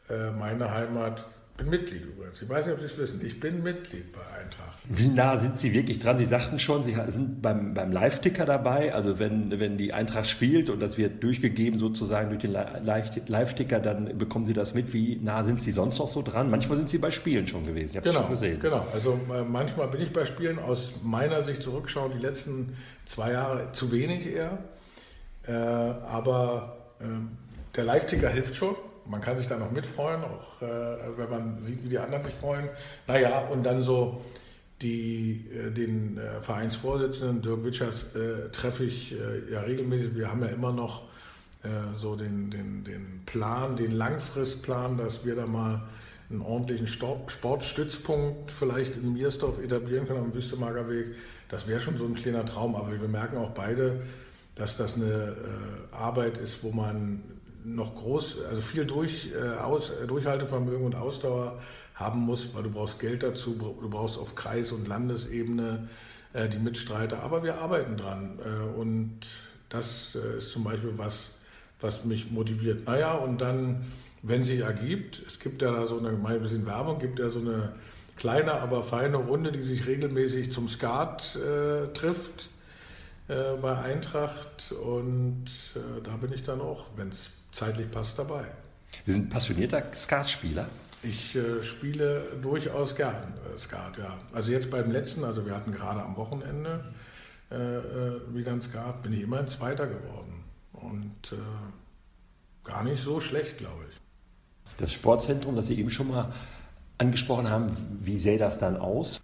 äh, 0.09 0.31
meine 0.31 0.71
Heimat 0.71 1.25
bin 1.57 1.69
Mitglied 1.69 2.05
übrigens. 2.05 2.41
Ich 2.41 2.47
weiß 2.47 2.65
nicht, 2.65 2.75
ob 2.75 2.79
Sie 2.79 2.85
es 2.85 2.97
wissen. 2.97 3.25
Ich 3.25 3.39
bin 3.39 3.63
Mitglied 3.63 4.13
bei 4.13 4.19
Eintracht. 4.39 4.77
Wie 4.89 5.09
nah 5.09 5.37
sind 5.37 5.57
Sie 5.57 5.73
wirklich 5.73 5.99
dran? 5.99 6.17
Sie 6.17 6.25
sagten 6.25 6.59
schon, 6.59 6.83
Sie 6.83 6.95
sind 7.07 7.41
beim, 7.41 7.73
beim 7.73 7.91
Live-Ticker 7.91 8.45
dabei. 8.45 8.93
Also 8.93 9.19
wenn, 9.19 9.59
wenn 9.59 9.77
die 9.77 9.91
Eintracht 9.91 10.27
spielt 10.27 10.69
und 10.69 10.79
das 10.79 10.97
wird 10.97 11.23
durchgegeben 11.23 11.79
sozusagen 11.79 12.29
durch 12.29 12.41
den 12.41 12.51
Live-Ticker, 12.51 13.79
dann 13.79 14.17
bekommen 14.17 14.45
Sie 14.45 14.53
das 14.53 14.73
mit. 14.73 14.93
Wie 14.93 15.17
nah 15.17 15.43
sind 15.43 15.61
Sie 15.61 15.71
sonst 15.71 15.97
noch 15.97 16.07
so 16.07 16.21
dran? 16.21 16.49
Manchmal 16.49 16.77
sind 16.77 16.89
Sie 16.89 16.99
bei 16.99 17.11
Spielen 17.11 17.47
schon 17.47 17.63
gewesen. 17.63 17.91
Ich 17.91 17.97
habe 17.97 18.07
genau, 18.07 18.21
schon 18.21 18.31
gesehen. 18.31 18.59
Genau. 18.59 18.85
Also 18.93 19.19
äh, 19.33 19.41
manchmal 19.41 19.87
bin 19.87 20.01
ich 20.01 20.13
bei 20.13 20.25
Spielen 20.25 20.59
aus 20.59 20.93
meiner 21.03 21.41
Sicht 21.41 21.61
zurückschauen, 21.61 22.11
die 22.15 22.21
letzten 22.21 22.77
zwei 23.05 23.31
Jahre 23.31 23.71
zu 23.73 23.91
wenig 23.91 24.27
eher. 24.27 24.59
Äh, 25.47 25.51
aber 25.51 26.77
äh, 26.99 27.05
der 27.75 27.83
Live-Ticker 27.83 28.29
hilft 28.29 28.55
schon 28.55 28.75
man 29.09 29.21
kann 29.21 29.37
sich 29.37 29.47
da 29.47 29.57
noch 29.57 29.71
mitfreuen, 29.71 30.23
auch 30.23 30.61
äh, 30.61 30.67
wenn 31.17 31.29
man 31.29 31.61
sieht, 31.61 31.83
wie 31.83 31.89
die 31.89 31.99
anderen 31.99 32.23
sich 32.23 32.33
freuen. 32.33 32.69
Naja, 33.07 33.39
und 33.47 33.63
dann 33.63 33.81
so 33.81 34.21
die, 34.81 35.45
äh, 35.51 35.71
den 35.71 36.17
äh, 36.17 36.41
Vereinsvorsitzenden 36.41 37.41
Dirk 37.41 37.63
Witschers 37.63 38.15
äh, 38.15 38.49
treffe 38.51 38.83
ich 38.83 39.13
äh, 39.13 39.51
ja 39.51 39.61
regelmäßig. 39.61 40.15
Wir 40.15 40.29
haben 40.29 40.41
ja 40.41 40.49
immer 40.49 40.71
noch 40.71 41.03
äh, 41.63 41.69
so 41.95 42.15
den, 42.15 42.51
den, 42.51 42.83
den 42.83 43.21
Plan, 43.25 43.75
den 43.75 43.91
Langfristplan, 43.91 44.97
dass 44.97 45.25
wir 45.25 45.35
da 45.35 45.47
mal 45.47 45.81
einen 46.29 46.41
ordentlichen 46.41 46.87
Sportstützpunkt 46.87 48.51
vielleicht 48.51 48.97
in 48.97 49.13
Miersdorf 49.13 49.63
etablieren 49.63 50.07
können 50.07 50.25
am 50.25 50.33
Wüstemager 50.33 50.89
Weg. 50.89 51.15
Das 51.49 51.67
wäre 51.67 51.79
schon 51.79 51.97
so 51.97 52.05
ein 52.05 52.15
kleiner 52.15 52.45
Traum, 52.45 52.75
aber 52.75 52.91
wir 52.91 53.07
merken 53.07 53.37
auch 53.37 53.51
beide, 53.51 54.01
dass 54.55 54.75
das 54.75 54.95
eine 54.95 55.37
Arbeit 55.91 56.37
ist, 56.37 56.63
wo 56.63 56.71
man 56.71 57.21
noch 57.63 57.95
groß, 57.95 58.43
also 58.45 58.61
viel 58.61 58.85
durch, 58.85 59.31
äh, 59.33 59.57
aus, 59.57 59.91
Durchhaltevermögen 60.07 60.85
und 60.85 60.95
Ausdauer 60.95 61.59
haben 61.95 62.21
musst, 62.21 62.55
weil 62.55 62.63
du 62.63 62.69
brauchst 62.69 62.99
Geld 62.99 63.23
dazu, 63.23 63.53
du 63.53 63.89
brauchst 63.89 64.19
auf 64.19 64.35
Kreis- 64.35 64.71
und 64.71 64.87
Landesebene 64.87 65.87
äh, 66.33 66.47
die 66.47 66.59
Mitstreiter. 66.59 67.23
Aber 67.23 67.43
wir 67.43 67.55
arbeiten 67.55 67.97
dran 67.97 68.39
äh, 68.43 68.79
und 68.79 69.19
das 69.69 70.15
äh, 70.15 70.37
ist 70.37 70.51
zum 70.51 70.63
Beispiel 70.63 70.93
was, 70.97 71.31
was 71.81 72.05
mich 72.05 72.31
motiviert. 72.31 72.85
Naja, 72.85 73.13
und 73.13 73.41
dann, 73.41 73.87
wenn 74.21 74.43
sich 74.43 74.59
ergibt, 74.59 75.23
es 75.25 75.39
gibt 75.39 75.61
ja 75.61 75.71
da 75.71 75.87
so 75.87 75.97
eine, 75.97 76.11
mal 76.11 76.35
ein 76.35 76.41
bisschen 76.41 76.65
Werbung, 76.65 76.99
gibt 76.99 77.19
ja 77.19 77.29
so 77.29 77.39
eine 77.39 77.73
kleine, 78.15 78.53
aber 78.53 78.83
feine 78.83 79.17
Runde, 79.17 79.51
die 79.51 79.63
sich 79.63 79.87
regelmäßig 79.87 80.51
zum 80.51 80.69
Skat 80.69 81.35
äh, 81.35 81.91
trifft 81.93 82.49
äh, 83.27 83.55
bei 83.61 83.77
Eintracht 83.77 84.71
und 84.71 85.45
da 86.03 86.15
bin 86.17 86.33
ich 86.33 86.43
dann 86.43 86.61
auch, 86.61 86.85
wenn 86.95 87.09
es 87.09 87.31
zeitlich 87.57 87.89
passt, 87.91 88.17
dabei. 88.19 88.45
Sie 89.05 89.11
sind 89.13 89.29
passionierter 89.29 89.83
Skatspieler? 89.93 90.67
Ich 91.03 91.35
äh, 91.35 91.61
spiele 91.63 92.23
durchaus 92.41 92.95
gern 92.95 93.33
äh, 93.53 93.57
Skat, 93.57 93.97
ja. 93.97 94.17
Also 94.33 94.51
jetzt 94.51 94.71
beim 94.71 94.91
letzten, 94.91 95.23
also 95.23 95.45
wir 95.45 95.55
hatten 95.55 95.71
gerade 95.71 96.01
am 96.01 96.15
Wochenende 96.15 96.85
äh, 97.51 97.55
äh 97.55 98.21
wieder 98.33 98.51
ein 98.51 98.61
Skat, 98.61 99.03
bin 99.03 99.13
ich 99.13 99.21
immerhin 99.21 99.47
Zweiter 99.47 99.87
geworden. 99.87 100.43
Und 100.73 101.31
äh, 101.31 102.67
gar 102.67 102.83
nicht 102.83 103.03
so 103.03 103.19
schlecht, 103.19 103.57
glaube 103.57 103.83
ich. 103.89 103.97
Das 104.77 104.93
Sportzentrum, 104.93 105.55
das 105.55 105.67
Sie 105.67 105.79
eben 105.79 105.89
schon 105.89 106.09
mal 106.09 106.31
angesprochen 106.97 107.49
haben, 107.49 107.67
wie 107.99 108.17
sähe 108.17 108.37
das 108.37 108.59
dann 108.59 108.77
aus? 108.77 109.21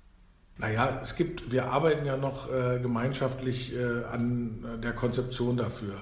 Naja, 0.57 1.01
es 1.03 1.15
gibt, 1.15 1.51
wir 1.51 1.65
arbeiten 1.65 2.05
ja 2.05 2.17
noch 2.17 2.51
äh, 2.51 2.79
gemeinschaftlich 2.79 3.73
an 4.11 4.79
der 4.81 4.93
Konzeption 4.93 5.57
dafür. 5.57 6.01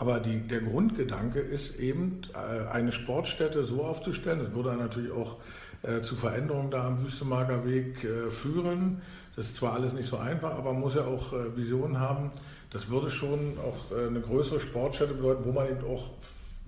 Aber 0.00 0.18
die, 0.18 0.40
der 0.40 0.62
Grundgedanke 0.62 1.40
ist 1.40 1.78
eben, 1.78 2.22
äh, 2.32 2.72
eine 2.72 2.90
Sportstätte 2.90 3.64
so 3.64 3.84
aufzustellen, 3.84 4.38
das 4.38 4.54
würde 4.54 4.74
natürlich 4.74 5.12
auch 5.12 5.36
äh, 5.82 6.00
zu 6.00 6.16
Veränderungen 6.16 6.70
da 6.70 6.86
am 6.86 7.02
Wüstemarker 7.02 7.66
Weg 7.66 8.02
äh, 8.02 8.30
führen. 8.30 9.02
Das 9.36 9.48
ist 9.48 9.56
zwar 9.56 9.74
alles 9.74 9.92
nicht 9.92 10.08
so 10.08 10.16
einfach, 10.16 10.52
aber 10.52 10.72
man 10.72 10.80
muss 10.80 10.94
ja 10.94 11.04
auch 11.04 11.32
Visionen 11.54 12.00
haben. 12.00 12.30
Das 12.70 12.90
würde 12.90 13.10
schon 13.10 13.56
auch 13.58 13.96
eine 13.96 14.20
größere 14.20 14.58
Sportstätte 14.58 15.14
bedeuten, 15.14 15.44
wo 15.44 15.52
man 15.52 15.68
eben 15.68 15.84
auch 15.86 16.10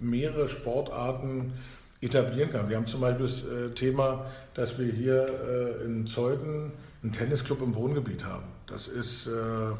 mehrere 0.00 0.48
Sportarten 0.48 1.52
etablieren 2.00 2.50
kann. 2.50 2.70
Wir 2.70 2.76
haben 2.76 2.86
zum 2.86 3.00
Beispiel 3.00 3.26
das 3.26 3.74
Thema, 3.74 4.26
dass 4.54 4.78
wir 4.78 4.90
hier 4.90 5.80
in 5.84 6.06
Zeuthen 6.06 6.70
einen 7.02 7.12
Tennisclub 7.12 7.60
im 7.62 7.74
Wohngebiet 7.74 8.24
haben. 8.24 8.44
Das 8.68 8.86
ist, 8.86 9.24
sagen 9.24 9.78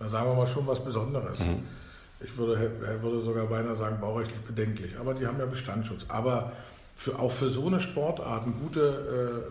wir 0.00 0.34
mal, 0.34 0.46
schon 0.48 0.66
was 0.66 0.84
Besonderes. 0.84 1.40
Mhm. 1.40 1.62
Ich 2.20 2.36
würde, 2.36 2.70
würde 3.02 3.20
sogar 3.20 3.46
beinahe 3.46 3.76
sagen, 3.76 3.98
baurechtlich 4.00 4.40
bedenklich. 4.40 4.96
Aber 4.98 5.14
die 5.14 5.26
haben 5.26 5.38
ja 5.38 5.46
Bestandsschutz. 5.46 6.06
Aber 6.08 6.52
für, 6.96 7.18
auch 7.18 7.32
für 7.32 7.50
so 7.50 7.66
eine 7.66 7.80
Sportarten 7.80 8.54
gute 8.60 9.44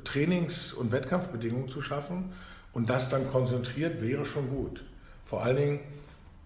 äh, 0.00 0.04
Trainings- 0.04 0.72
und 0.72 0.92
Wettkampfbedingungen 0.92 1.68
zu 1.68 1.82
schaffen 1.82 2.32
und 2.72 2.88
das 2.88 3.08
dann 3.08 3.30
konzentriert, 3.30 4.00
wäre 4.00 4.24
schon 4.24 4.48
gut. 4.48 4.82
Vor 5.24 5.42
allen 5.42 5.56
Dingen 5.56 5.80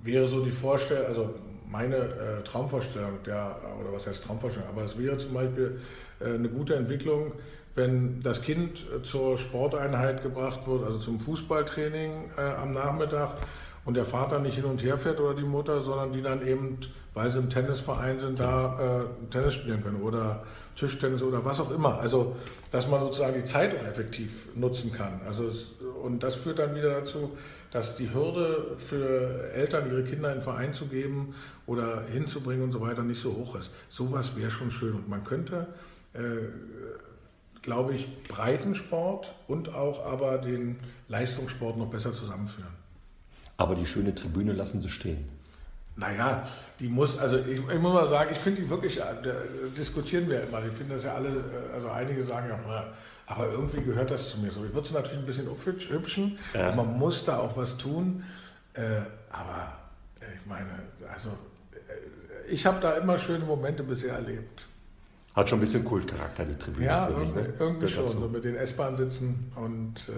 wäre 0.03 0.29
so 0.29 0.45
die 0.45 0.51
Vorstellung, 0.51 1.07
also 1.07 1.35
meine 1.71 1.97
äh, 1.97 2.43
Traumvorstellung, 2.45 3.23
der, 3.27 3.57
oder 3.81 3.93
was 3.93 4.07
heißt 4.07 4.25
Traumvorstellung, 4.25 4.69
aber 4.69 4.85
es 4.85 4.99
wäre 4.99 5.19
zum 5.19 5.35
Beispiel 5.35 5.81
äh, 6.21 6.35
eine 6.35 6.49
gute 6.49 6.75
Entwicklung, 6.77 7.33
wenn 7.75 8.21
das 8.23 8.43
Kind 8.43 8.87
zur 9.03 9.39
Sporteinheit 9.39 10.23
gebracht 10.23 10.67
wird, 10.67 10.85
also 10.85 10.99
zum 10.99 11.21
Fußballtraining 11.21 12.31
äh, 12.37 12.41
am 12.41 12.73
Nachmittag 12.73 13.37
und 13.89 13.95
der 13.95 14.05
Vater 14.05 14.39
nicht 14.39 14.57
hin 14.57 14.67
und 14.67 14.83
her 14.83 14.99
fährt 14.99 15.19
oder 15.19 15.33
die 15.33 15.47
Mutter, 15.47 15.81
sondern 15.81 16.13
die 16.13 16.21
dann 16.21 16.47
eben, 16.47 16.77
weil 17.15 17.31
sie 17.31 17.39
im 17.39 17.49
Tennisverein 17.49 18.19
sind, 18.19 18.39
da 18.39 19.01
äh, 19.01 19.31
Tennis 19.31 19.55
spielen 19.55 19.83
können 19.83 20.03
oder 20.03 20.45
Tischtennis 20.77 21.23
oder 21.23 21.43
was 21.47 21.59
auch 21.59 21.71
immer. 21.71 21.99
Also, 21.99 22.37
dass 22.71 22.87
man 22.87 23.01
sozusagen 23.01 23.33
die 23.41 23.45
Zeit 23.45 23.75
auch 23.75 23.87
effektiv 23.87 24.55
nutzen 24.55 24.93
kann. 24.93 25.23
Also 25.27 25.47
es, 25.47 25.77
und 26.03 26.23
das 26.23 26.35
führt 26.35 26.59
dann 26.59 26.75
wieder 26.75 27.01
dazu, 27.01 27.39
dass 27.71 27.97
die 27.97 28.13
Hürde 28.13 28.77
für 28.77 29.51
Eltern, 29.55 29.91
ihre 29.91 30.05
Kinder 30.05 30.33
in 30.33 30.41
den 30.41 30.45
Verein 30.45 30.75
zu 30.75 30.89
geben 30.89 31.35
oder 31.65 32.03
hinzubringen 32.13 32.65
und 32.65 32.73
so 32.73 32.83
weiter 32.83 33.03
nicht 33.05 33.23
so 33.23 33.35
hoch 33.37 33.55
ist. 33.55 33.71
Sowas 33.89 34.37
wäre 34.37 34.51
schon 34.51 34.71
schön. 34.71 34.93
Und 34.93 35.09
man 35.09 35.25
könnte, 35.25 35.67
äh, 36.13 36.21
glaube 37.63 37.95
ich, 37.95 38.23
Breitensport 38.25 39.33
und 39.47 39.75
auch 39.75 40.05
aber 40.05 40.37
den 40.37 40.77
Leistungssport 41.09 41.79
noch 41.79 41.89
besser 41.89 42.13
zusammenführen. 42.13 42.77
Aber 43.59 43.75
die 43.75 43.85
schöne 43.85 44.15
Tribüne 44.15 44.53
lassen 44.53 44.81
sie 44.81 44.89
stehen. 44.89 45.29
Naja, 45.97 46.47
die 46.79 46.89
muss, 46.89 47.19
also 47.19 47.39
ich, 47.39 47.59
ich 47.59 47.81
muss 47.81 47.93
mal 47.93 48.07
sagen, 48.07 48.31
ich 48.33 48.39
finde 48.39 48.63
die 48.63 48.71
wirklich, 48.71 49.01
äh, 49.01 49.03
diskutieren 49.77 50.31
wir 50.31 50.43
immer, 50.45 50.65
ich 50.65 50.73
finde 50.73 50.95
das 50.95 51.03
ja 51.05 51.15
alle, 51.15 51.29
äh, 51.29 51.75
also 51.75 51.91
einige 51.91 52.23
sagen 52.23 52.49
ja, 52.49 52.87
aber 53.27 53.51
irgendwie 53.51 53.83
gehört 53.83 54.13
das 54.13 54.31
zu 54.31 54.39
mir 54.39 54.53
so. 54.53 54.65
Ich 54.65 54.73
würde 54.73 54.87
es 54.87 54.95
natürlich 54.95 55.19
ein 55.19 55.27
bisschen 55.27 55.49
hübschen, 55.91 56.39
ja. 56.55 56.73
man 56.75 56.97
muss 56.97 57.25
da 57.25 57.39
auch 57.39 57.57
was 57.57 57.77
tun, 57.77 58.23
äh, 58.75 58.81
aber 59.31 59.77
äh, 60.21 60.27
ich 60.41 60.47
meine, 60.47 60.71
also 61.13 61.31
ich 62.49 62.65
habe 62.65 62.79
da 62.81 62.97
immer 62.97 63.19
schöne 63.19 63.45
Momente 63.45 63.83
bisher 63.83 64.15
erlebt. 64.15 64.69
Hat 65.35 65.49
schon 65.49 65.59
ein 65.59 65.63
bisschen 65.63 65.85
Kultcharakter, 65.85 66.45
die 66.45 66.55
Tribüne. 66.55 66.87
Ja, 66.87 67.09
irgendwie, 67.09 67.41
mich, 67.41 67.49
ne? 67.49 67.55
irgendwie 67.59 67.89
schon, 67.89 68.09
so 68.09 68.29
mit 68.29 68.45
den 68.45 68.55
S-Bahn 68.55 68.97
sitzen 68.97 69.53
und 69.57 69.97
äh, 70.09 70.13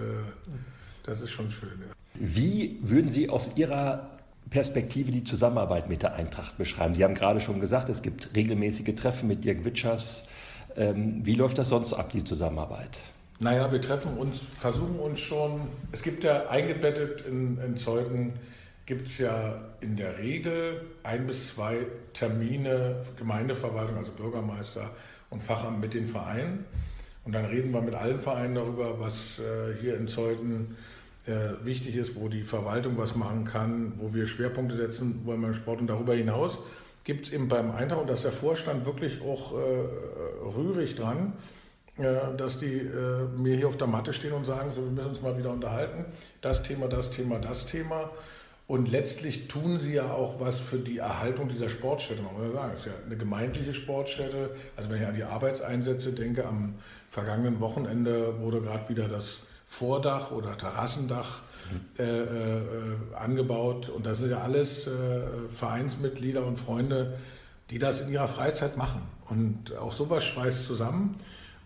das 1.03 1.21
ist 1.21 1.31
schon 1.31 1.49
schön. 1.49 1.81
Ja. 1.87 1.93
Wie 2.13 2.77
würden 2.81 3.09
Sie 3.09 3.29
aus 3.29 3.55
Ihrer 3.55 4.09
Perspektive 4.49 5.11
die 5.11 5.23
Zusammenarbeit 5.23 5.89
mit 5.89 6.01
der 6.01 6.15
Eintracht 6.15 6.57
beschreiben? 6.57 6.93
Sie 6.93 7.03
haben 7.03 7.15
gerade 7.15 7.39
schon 7.39 7.59
gesagt, 7.59 7.89
es 7.89 8.01
gibt 8.01 8.35
regelmäßige 8.35 8.95
Treffen 8.95 9.27
mit 9.27 9.43
Dirk 9.43 9.63
Witschers. 9.63 10.25
Ähm, 10.75 11.25
wie 11.25 11.35
läuft 11.35 11.57
das 11.57 11.69
sonst 11.69 11.93
ab, 11.93 12.09
die 12.11 12.23
Zusammenarbeit? 12.23 13.01
Naja, 13.39 13.71
wir 13.71 13.81
treffen 13.81 14.17
uns, 14.17 14.41
versuchen 14.41 14.99
uns 14.99 15.19
schon, 15.19 15.61
es 15.91 16.03
gibt 16.03 16.23
ja 16.23 16.47
eingebettet 16.49 17.21
in, 17.21 17.57
in 17.57 17.75
Zeugen, 17.75 18.33
gibt 18.85 19.07
es 19.07 19.17
ja 19.17 19.59
in 19.79 19.95
der 19.95 20.19
Regel 20.19 20.81
ein 21.03 21.25
bis 21.25 21.55
zwei 21.55 21.87
Termine, 22.13 22.97
Gemeindeverwaltung, 23.17 23.97
also 23.97 24.11
Bürgermeister 24.11 24.91
und 25.29 25.41
Fachamt 25.41 25.79
mit 25.79 25.93
den 25.93 26.07
Vereinen. 26.07 26.65
Und 27.23 27.33
dann 27.33 27.45
reden 27.45 27.71
wir 27.71 27.81
mit 27.81 27.95
allen 27.95 28.19
Vereinen 28.19 28.55
darüber, 28.55 28.99
was 28.99 29.39
äh, 29.39 29.75
hier 29.81 29.97
in 29.97 30.07
Zeuthen 30.07 30.75
äh, 31.27 31.63
wichtig 31.63 31.95
ist, 31.95 32.15
wo 32.15 32.27
die 32.29 32.41
Verwaltung 32.41 32.97
was 32.97 33.15
machen 33.15 33.45
kann, 33.45 33.93
wo 33.97 34.13
wir 34.13 34.25
Schwerpunkte 34.25 34.75
setzen 34.75 35.21
wollen 35.25 35.41
beim 35.41 35.53
Sport. 35.53 35.81
Und 35.81 35.87
darüber 35.87 36.15
hinaus 36.15 36.57
gibt 37.03 37.25
es 37.25 37.33
eben 37.33 37.47
beim 37.47 37.71
Eintracht, 37.71 38.01
und 38.01 38.09
da 38.09 38.13
ist 38.13 38.23
der 38.23 38.31
Vorstand 38.31 38.85
wirklich 38.85 39.21
auch 39.21 39.53
äh, 39.53 40.55
rührig 40.55 40.95
dran, 40.95 41.33
äh, 41.97 42.35
dass 42.37 42.59
die 42.59 42.77
äh, 42.77 43.27
mir 43.37 43.55
hier 43.57 43.67
auf 43.67 43.77
der 43.77 43.87
Matte 43.87 44.13
stehen 44.13 44.33
und 44.33 44.45
sagen, 44.45 44.71
so, 44.73 44.83
wir 44.83 44.91
müssen 44.91 45.09
uns 45.09 45.21
mal 45.21 45.37
wieder 45.37 45.51
unterhalten. 45.51 46.05
Das 46.41 46.63
Thema, 46.63 46.87
das 46.87 47.11
Thema, 47.11 47.37
das 47.37 47.65
Thema. 47.65 48.09
Und 48.67 48.89
letztlich 48.89 49.47
tun 49.47 49.77
sie 49.77 49.95
ja 49.95 50.13
auch 50.13 50.39
was 50.39 50.59
für 50.59 50.77
die 50.77 50.99
Erhaltung 50.99 51.49
dieser 51.49 51.67
Sportstätte. 51.67 52.21
Man 52.21 52.33
muss 52.33 52.43
ja 52.43 52.61
sagen, 52.61 52.71
es 52.73 52.79
ist 52.79 52.85
ja 52.85 52.93
eine 53.05 53.17
gemeindliche 53.17 53.73
Sportstätte. 53.73 54.51
Also 54.77 54.89
wenn 54.89 55.01
ich 55.01 55.07
an 55.07 55.15
die 55.15 55.23
Arbeitseinsätze 55.23 56.13
denke, 56.13 56.47
am 56.47 56.75
vergangenen 57.09 57.59
Wochenende 57.59 58.39
wurde 58.39 58.61
gerade 58.61 58.87
wieder 58.87 59.09
das 59.09 59.41
Vordach 59.71 60.31
oder 60.31 60.57
Terrassendach 60.57 61.39
äh, 61.97 62.03
äh, 62.03 62.55
angebaut. 63.17 63.87
Und 63.87 64.05
das 64.05 64.17
sind 64.17 64.31
ja 64.31 64.39
alles 64.39 64.85
äh, 64.85 64.91
Vereinsmitglieder 65.47 66.45
und 66.45 66.59
Freunde, 66.59 67.17
die 67.69 67.79
das 67.79 68.01
in 68.01 68.11
ihrer 68.11 68.27
Freizeit 68.27 68.75
machen. 68.75 69.01
Und 69.29 69.75
auch 69.77 69.93
sowas 69.93 70.25
schweißt 70.25 70.67
zusammen. 70.67 71.15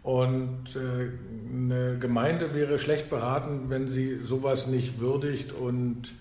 Und 0.04 0.76
äh, 0.76 1.10
eine 1.52 1.98
Gemeinde 1.98 2.54
wäre 2.54 2.78
schlecht 2.78 3.10
beraten, 3.10 3.72
wenn 3.72 3.88
sie 3.88 4.20
sowas 4.20 4.68
nicht 4.68 5.00
würdigt 5.00 5.52
und 5.52 6.14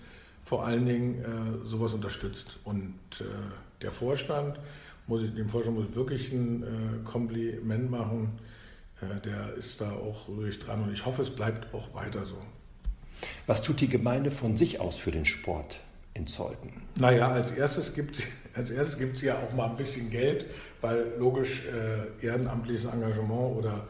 vor 0.43 0.65
allen 0.65 0.87
Dingen 0.87 1.19
äh, 1.19 1.67
sowas 1.67 1.93
unterstützt. 1.93 2.57
Und 2.63 2.95
äh, 3.19 3.25
der 3.83 3.91
Vorstand, 3.91 4.59
muss 5.05 5.21
ich, 5.21 5.35
dem 5.35 5.49
Vorstand 5.49 5.77
muss 5.77 5.85
ich 5.87 5.95
wirklich 5.95 6.31
ein 6.31 7.03
Kompliment 7.05 7.91
machen 7.91 8.39
der 9.01 9.53
ist 9.55 9.81
da 9.81 9.91
auch 9.91 10.27
ruhig 10.27 10.59
dran 10.59 10.83
und 10.83 10.93
ich 10.93 11.05
hoffe, 11.05 11.21
es 11.21 11.29
bleibt 11.29 11.73
auch 11.73 11.93
weiter 11.93 12.25
so. 12.25 12.37
Was 13.47 13.61
tut 13.61 13.81
die 13.81 13.89
Gemeinde 13.89 14.31
von 14.31 14.57
sich 14.57 14.79
aus 14.79 14.97
für 14.97 15.11
den 15.11 15.25
Sport 15.25 15.79
in 16.13 16.27
Zeuthen? 16.27 16.71
Naja, 16.97 17.31
als 17.31 17.51
erstes 17.51 17.93
gibt 17.93 18.17
es 18.55 19.21
ja 19.21 19.37
auch 19.37 19.53
mal 19.53 19.69
ein 19.69 19.77
bisschen 19.77 20.09
Geld, 20.09 20.45
weil 20.81 21.13
logisch 21.17 21.63
äh, 21.65 22.25
ehrenamtliches 22.25 22.85
Engagement 22.85 23.57
oder 23.57 23.87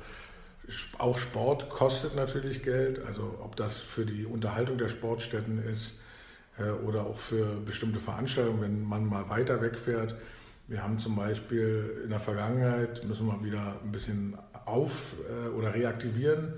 auch 0.97 1.17
Sport 1.17 1.69
kostet 1.69 2.15
natürlich 2.15 2.63
Geld. 2.63 3.05
Also 3.05 3.35
ob 3.43 3.55
das 3.55 3.77
für 3.77 4.05
die 4.05 4.25
Unterhaltung 4.25 4.77
der 4.77 4.89
Sportstätten 4.89 5.63
ist 5.63 6.00
äh, 6.57 6.69
oder 6.69 7.05
auch 7.05 7.17
für 7.17 7.55
bestimmte 7.62 8.00
Veranstaltungen, 8.00 8.62
wenn 8.62 8.83
man 8.83 9.05
mal 9.05 9.29
weiter 9.29 9.62
wegfährt. 9.62 10.15
Wir 10.67 10.81
haben 10.81 10.97
zum 10.97 11.15
Beispiel 11.15 12.01
in 12.03 12.09
der 12.09 12.19
Vergangenheit, 12.19 13.03
müssen 13.05 13.27
wir 13.27 13.43
wieder 13.43 13.79
ein 13.83 13.91
bisschen 13.91 14.35
auf- 14.65 15.15
äh, 15.29 15.50
oder 15.50 15.74
reaktivieren, 15.74 16.53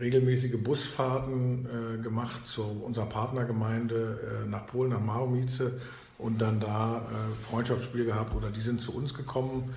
regelmäßige 0.00 0.62
Busfahrten 0.62 1.66
äh, 1.66 2.02
gemacht 2.02 2.46
zu 2.46 2.62
unserer 2.62 3.06
Partnergemeinde 3.06 4.44
äh, 4.44 4.48
nach 4.48 4.66
Polen, 4.66 4.90
nach 4.90 5.00
Maromice 5.00 5.72
und 6.18 6.40
dann 6.40 6.60
da 6.60 7.02
Freundschaftsspiel 7.42 8.04
gehabt 8.04 8.36
oder 8.36 8.50
die 8.50 8.60
sind 8.60 8.80
zu 8.80 8.94
uns 8.94 9.14
gekommen. 9.14 9.74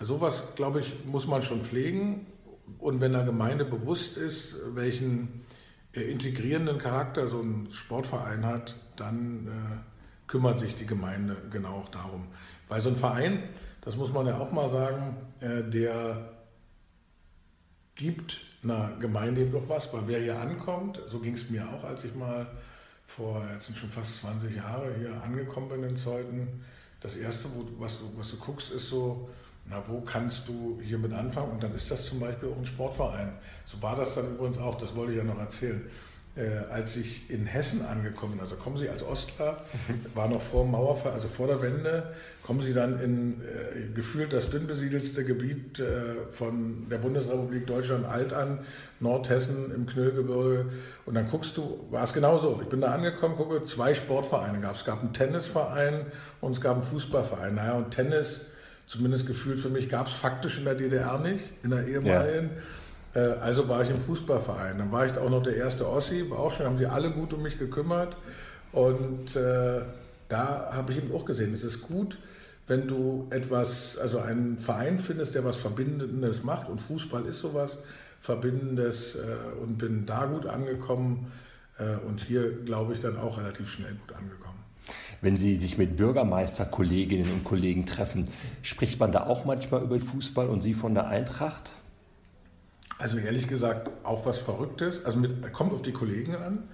Sowas, 0.00 0.54
glaube 0.56 0.80
ich, 0.80 1.04
muss 1.04 1.26
man 1.26 1.42
schon 1.42 1.60
pflegen 1.62 2.26
und 2.78 3.02
wenn 3.02 3.12
der 3.12 3.24
Gemeinde 3.24 3.66
bewusst 3.66 4.16
ist, 4.16 4.56
welchen 4.74 5.44
integrierenden 5.92 6.78
Charakter 6.78 7.26
so 7.26 7.40
ein 7.40 7.68
Sportverein 7.70 8.44
hat, 8.44 8.76
dann 8.96 9.46
äh, 9.46 10.30
kümmert 10.30 10.58
sich 10.58 10.74
die 10.74 10.86
Gemeinde 10.86 11.36
genau 11.50 11.80
auch 11.80 11.88
darum. 11.88 12.26
Weil 12.68 12.80
so 12.80 12.88
ein 12.88 12.96
Verein, 12.96 13.42
das 13.82 13.96
muss 13.96 14.12
man 14.12 14.26
ja 14.26 14.38
auch 14.38 14.50
mal 14.50 14.68
sagen, 14.70 15.16
äh, 15.40 15.62
der 15.62 16.30
gibt 17.96 18.38
einer 18.62 18.92
Gemeinde 18.98 19.42
eben 19.42 19.52
doch 19.52 19.68
was, 19.68 19.92
weil 19.92 20.02
wer 20.06 20.20
hier 20.20 20.38
ankommt, 20.38 21.00
so 21.06 21.18
ging 21.18 21.34
es 21.34 21.50
mir 21.50 21.68
auch, 21.68 21.84
als 21.84 22.04
ich 22.04 22.14
mal 22.14 22.46
vor, 23.06 23.44
jetzt 23.52 23.66
sind 23.66 23.76
schon 23.76 23.90
fast 23.90 24.20
20 24.20 24.56
Jahre 24.56 24.94
hier 24.98 25.22
angekommen 25.22 25.68
bin 25.68 25.84
in 25.84 25.96
Zeuthen, 25.96 26.64
das 27.00 27.16
Erste, 27.16 27.48
wo, 27.54 27.64
was, 27.78 27.98
du, 27.98 28.10
was 28.16 28.30
du 28.30 28.38
guckst, 28.38 28.72
ist 28.72 28.88
so, 28.88 29.28
na, 29.66 29.82
wo 29.86 30.00
kannst 30.00 30.48
du 30.48 30.80
hiermit 30.82 31.12
anfangen? 31.12 31.52
Und 31.52 31.62
dann 31.62 31.74
ist 31.74 31.90
das 31.90 32.06
zum 32.06 32.20
Beispiel 32.20 32.48
auch 32.50 32.56
ein 32.56 32.66
Sportverein. 32.66 33.32
So 33.64 33.80
war 33.80 33.96
das 33.96 34.14
dann 34.14 34.34
übrigens 34.34 34.58
auch, 34.58 34.76
das 34.76 34.94
wollte 34.94 35.12
ich 35.12 35.18
ja 35.18 35.24
noch 35.24 35.38
erzählen. 35.38 35.82
Äh, 36.36 36.72
als 36.72 36.96
ich 36.96 37.30
in 37.30 37.46
Hessen 37.46 37.86
angekommen 37.86 38.32
bin, 38.32 38.40
also 38.40 38.56
kommen 38.56 38.76
Sie 38.76 38.88
als 38.88 39.04
Ostler, 39.04 39.62
war 40.14 40.28
noch 40.28 40.40
vor 40.40 40.64
dem 40.64 40.72
Mauerfall, 40.72 41.12
also 41.12 41.28
vor 41.28 41.46
der 41.46 41.62
Wende, 41.62 42.12
kommen 42.42 42.60
Sie 42.60 42.74
dann 42.74 43.00
in 43.00 43.40
äh, 43.40 43.94
gefühlt 43.94 44.32
das 44.32 44.50
dünn 44.50 44.66
besiedelste 44.66 45.24
Gebiet 45.24 45.78
äh, 45.78 45.84
von 46.32 46.88
der 46.90 46.98
Bundesrepublik 46.98 47.68
Deutschland 47.68 48.04
alt 48.04 48.32
an, 48.32 48.58
Nordhessen 48.98 49.72
im 49.72 49.86
Knüllgebirge. 49.86 50.72
Und 51.06 51.14
dann 51.14 51.30
guckst 51.30 51.56
du, 51.56 51.86
war 51.92 52.02
es 52.02 52.12
genauso. 52.12 52.58
Ich 52.62 52.68
bin 52.68 52.80
da 52.80 52.92
angekommen, 52.92 53.36
gucke, 53.36 53.62
zwei 53.62 53.94
Sportvereine 53.94 54.58
gab 54.58 54.74
es. 54.74 54.80
Es 54.80 54.86
gab 54.86 55.02
einen 55.02 55.12
Tennisverein 55.12 56.06
und 56.40 56.50
es 56.50 56.60
gab 56.60 56.74
einen 56.74 56.84
Fußballverein. 56.84 57.54
Naja, 57.54 57.74
und 57.74 57.92
Tennis 57.92 58.46
zumindest 58.86 59.26
gefühlt 59.26 59.60
für 59.60 59.70
mich, 59.70 59.88
gab 59.88 60.08
es 60.08 60.12
faktisch 60.12 60.58
in 60.58 60.64
der 60.64 60.74
DDR 60.74 61.18
nicht, 61.18 61.44
in 61.62 61.70
der 61.70 61.86
ehemaligen. 61.86 62.50
Ja. 62.54 62.62
Äh, 63.14 63.18
also 63.40 63.68
war 63.68 63.82
ich 63.82 63.90
im 63.90 64.00
Fußballverein. 64.00 64.78
Dann 64.78 64.92
war 64.92 65.06
ich 65.06 65.16
auch 65.16 65.30
noch 65.30 65.42
der 65.42 65.56
erste 65.56 65.88
Ossi, 65.88 66.28
war 66.30 66.38
auch 66.38 66.50
schon, 66.50 66.66
haben 66.66 66.78
sie 66.78 66.86
alle 66.86 67.10
gut 67.10 67.32
um 67.32 67.42
mich 67.42 67.58
gekümmert. 67.58 68.16
Und 68.72 69.36
äh, 69.36 69.82
da 70.28 70.70
habe 70.72 70.92
ich 70.92 70.98
eben 70.98 71.14
auch 71.14 71.24
gesehen, 71.24 71.54
es 71.54 71.64
ist 71.64 71.82
gut, 71.82 72.18
wenn 72.66 72.88
du 72.88 73.26
etwas, 73.30 73.98
also 73.98 74.18
einen 74.18 74.58
Verein 74.58 74.98
findest, 74.98 75.34
der 75.34 75.44
was 75.44 75.56
Verbindendes 75.56 76.44
macht. 76.44 76.68
Und 76.68 76.80
Fußball 76.80 77.24
ist 77.26 77.40
sowas 77.40 77.78
Verbindendes 78.20 79.16
äh, 79.16 79.62
und 79.62 79.78
bin 79.78 80.06
da 80.06 80.26
gut 80.26 80.46
angekommen 80.46 81.30
äh, 81.78 81.96
und 82.06 82.20
hier, 82.20 82.50
glaube 82.64 82.94
ich, 82.94 83.00
dann 83.00 83.18
auch 83.18 83.38
relativ 83.38 83.70
schnell 83.70 83.92
gut 83.92 84.16
angekommen 84.16 84.54
wenn 85.20 85.38
Sie 85.38 85.56
sich 85.56 85.78
mit 85.78 85.96
Bürgermeisterkolleginnen 85.96 87.32
und 87.32 87.44
Kollegen 87.44 87.86
treffen, 87.86 88.28
spricht 88.60 89.00
man 89.00 89.10
da 89.10 89.24
auch 89.24 89.46
manchmal 89.46 89.82
über 89.82 89.98
Fußball 89.98 90.48
und 90.48 90.60
Sie 90.60 90.74
von 90.74 90.92
der 90.92 91.08
Eintracht? 91.08 91.72
Also 92.98 93.18
ehrlich 93.18 93.48
gesagt, 93.48 93.90
auch 94.04 94.24
was 94.26 94.38
Verrücktes. 94.38 95.04
Also 95.04 95.18
mit, 95.18 95.52
kommt 95.52 95.72
auf 95.72 95.82
die 95.82 95.92
Kollegen 95.92 96.36
an. 96.36 96.64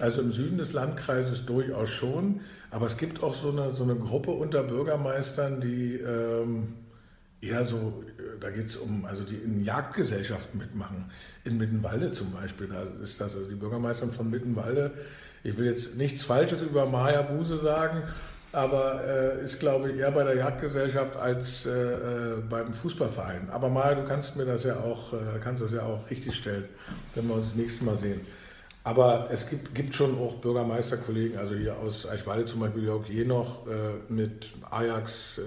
Also 0.00 0.20
im 0.20 0.32
Süden 0.32 0.58
des 0.58 0.72
Landkreises 0.72 1.46
durchaus 1.46 1.90
schon. 1.90 2.40
Aber 2.70 2.86
es 2.86 2.96
gibt 2.96 3.22
auch 3.22 3.34
so 3.34 3.50
eine, 3.50 3.72
so 3.72 3.84
eine 3.84 3.94
Gruppe 3.94 4.30
unter 4.30 4.62
Bürgermeistern, 4.62 5.60
die 5.60 5.96
ähm, 5.96 6.74
eher 7.40 7.64
so, 7.64 8.02
da 8.40 8.50
geht 8.50 8.66
es 8.66 8.76
um, 8.76 9.04
also 9.04 9.24
die 9.24 9.36
in 9.36 9.64
Jagdgesellschaften 9.64 10.58
mitmachen. 10.58 11.10
In 11.44 11.58
Mittenwalde 11.58 12.12
zum 12.12 12.32
Beispiel, 12.32 12.68
da 12.68 12.82
ist 13.02 13.20
das, 13.20 13.36
also 13.36 13.48
die 13.48 13.56
Bürgermeister 13.56 14.08
von 14.08 14.30
Mittenwalde 14.30 14.92
ich 15.44 15.56
will 15.56 15.66
jetzt 15.66 15.96
nichts 15.96 16.22
Falsches 16.22 16.62
über 16.62 16.86
Maya 16.86 17.22
Buse 17.22 17.58
sagen, 17.58 18.02
aber 18.52 19.02
äh, 19.04 19.44
ist, 19.44 19.60
glaube 19.60 19.90
ich, 19.90 19.98
eher 19.98 20.10
bei 20.10 20.24
der 20.24 20.36
Jagdgesellschaft 20.36 21.16
als 21.16 21.64
äh, 21.64 21.70
äh, 21.70 22.42
beim 22.48 22.74
Fußballverein. 22.74 23.48
Aber 23.50 23.70
Maya, 23.70 23.94
du 23.94 24.04
kannst 24.04 24.36
mir 24.36 24.44
das 24.44 24.64
ja 24.64 24.76
auch, 24.76 25.14
äh, 25.14 25.38
kannst 25.42 25.62
das 25.62 25.72
ja 25.72 25.82
auch 25.82 26.08
richtig 26.10 26.36
stellen, 26.36 26.68
wenn 27.14 27.26
wir 27.28 27.36
uns 27.36 27.46
das 27.46 27.56
nächste 27.56 27.84
Mal 27.84 27.96
sehen. 27.96 28.20
Aber 28.84 29.28
es 29.30 29.48
gibt, 29.48 29.74
gibt 29.74 29.94
schon 29.94 30.18
auch 30.18 30.34
Bürgermeisterkollegen, 30.36 31.38
also 31.38 31.54
hier 31.54 31.76
aus 31.78 32.06
Eichwalde 32.06 32.44
zum 32.44 32.60
Beispiel, 32.60 32.84
Jörg 32.84 33.08
Jenoch 33.08 33.66
äh, 33.66 34.12
mit 34.12 34.50
Ajax 34.70 35.38
äh, 35.38 35.42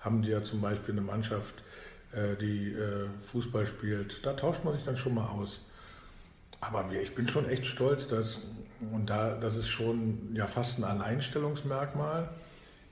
haben 0.00 0.22
die 0.22 0.30
ja 0.30 0.42
zum 0.42 0.60
Beispiel 0.60 0.94
eine 0.94 1.00
Mannschaft, 1.02 1.54
die 2.40 2.74
Fußball 3.32 3.66
spielt. 3.66 4.24
Da 4.24 4.32
tauscht 4.32 4.64
man 4.64 4.72
sich 4.74 4.84
dann 4.84 4.96
schon 4.96 5.14
mal 5.14 5.26
aus. 5.26 5.60
Aber 6.60 6.90
ich 6.92 7.14
bin 7.14 7.28
schon 7.28 7.48
echt 7.48 7.66
stolz, 7.66 8.08
dass 8.08 8.42
und 8.92 9.08
da, 9.08 9.34
das 9.34 9.56
ist 9.56 9.68
schon 9.68 10.34
ja 10.34 10.46
fast 10.46 10.78
ein 10.78 10.84
Alleinstellungsmerkmal, 10.84 12.28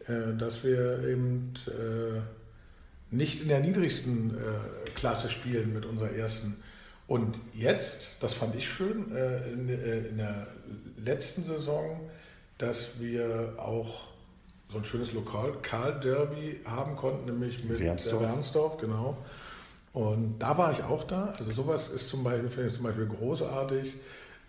äh, 0.07 0.37
dass 0.39 0.65
wir 0.65 1.07
eben 1.07 1.53
äh, 1.69 2.21
nicht 3.15 3.43
in 3.43 3.49
der 3.49 3.61
niedrigsten 3.61 4.31
äh, 4.31 4.91
Klasse 4.91 5.29
spielen 5.29 5.73
mit 5.73 5.85
unserer 5.85 6.13
ersten. 6.13 6.57
Und 7.07 7.39
jetzt, 7.53 8.17
das 8.21 8.33
fand 8.33 8.55
ich 8.55 8.67
schön, 8.67 9.15
in, 9.15 10.17
der 10.17 10.47
letzten 10.97 11.45
Saison, 11.45 12.01
dass 12.57 12.99
wir 12.99 13.57
auch 13.59 14.07
so 14.69 14.79
ein 14.79 14.85
schönes 14.85 15.13
Lokal-Derby 15.13 16.61
haben 16.65 16.97
konnten, 16.97 17.27
nämlich 17.27 17.63
mit 17.63 17.79
Wernsdorf. 17.79 18.23
Wernsdorf, 18.23 18.79
genau. 18.79 19.19
Und 19.95 20.41
da 20.41 20.59
war 20.59 20.73
ich 20.73 20.83
auch 20.83 21.05
da. 21.05 21.33
Also 21.39 21.51
sowas 21.53 21.89
ist 21.89 22.11
zum 22.11 22.23
Beispiel, 22.25 22.51
finde 22.51 22.69
ich 22.69 22.75
zum 22.75 22.83
Beispiel 22.83 23.07
großartig. 23.07 23.95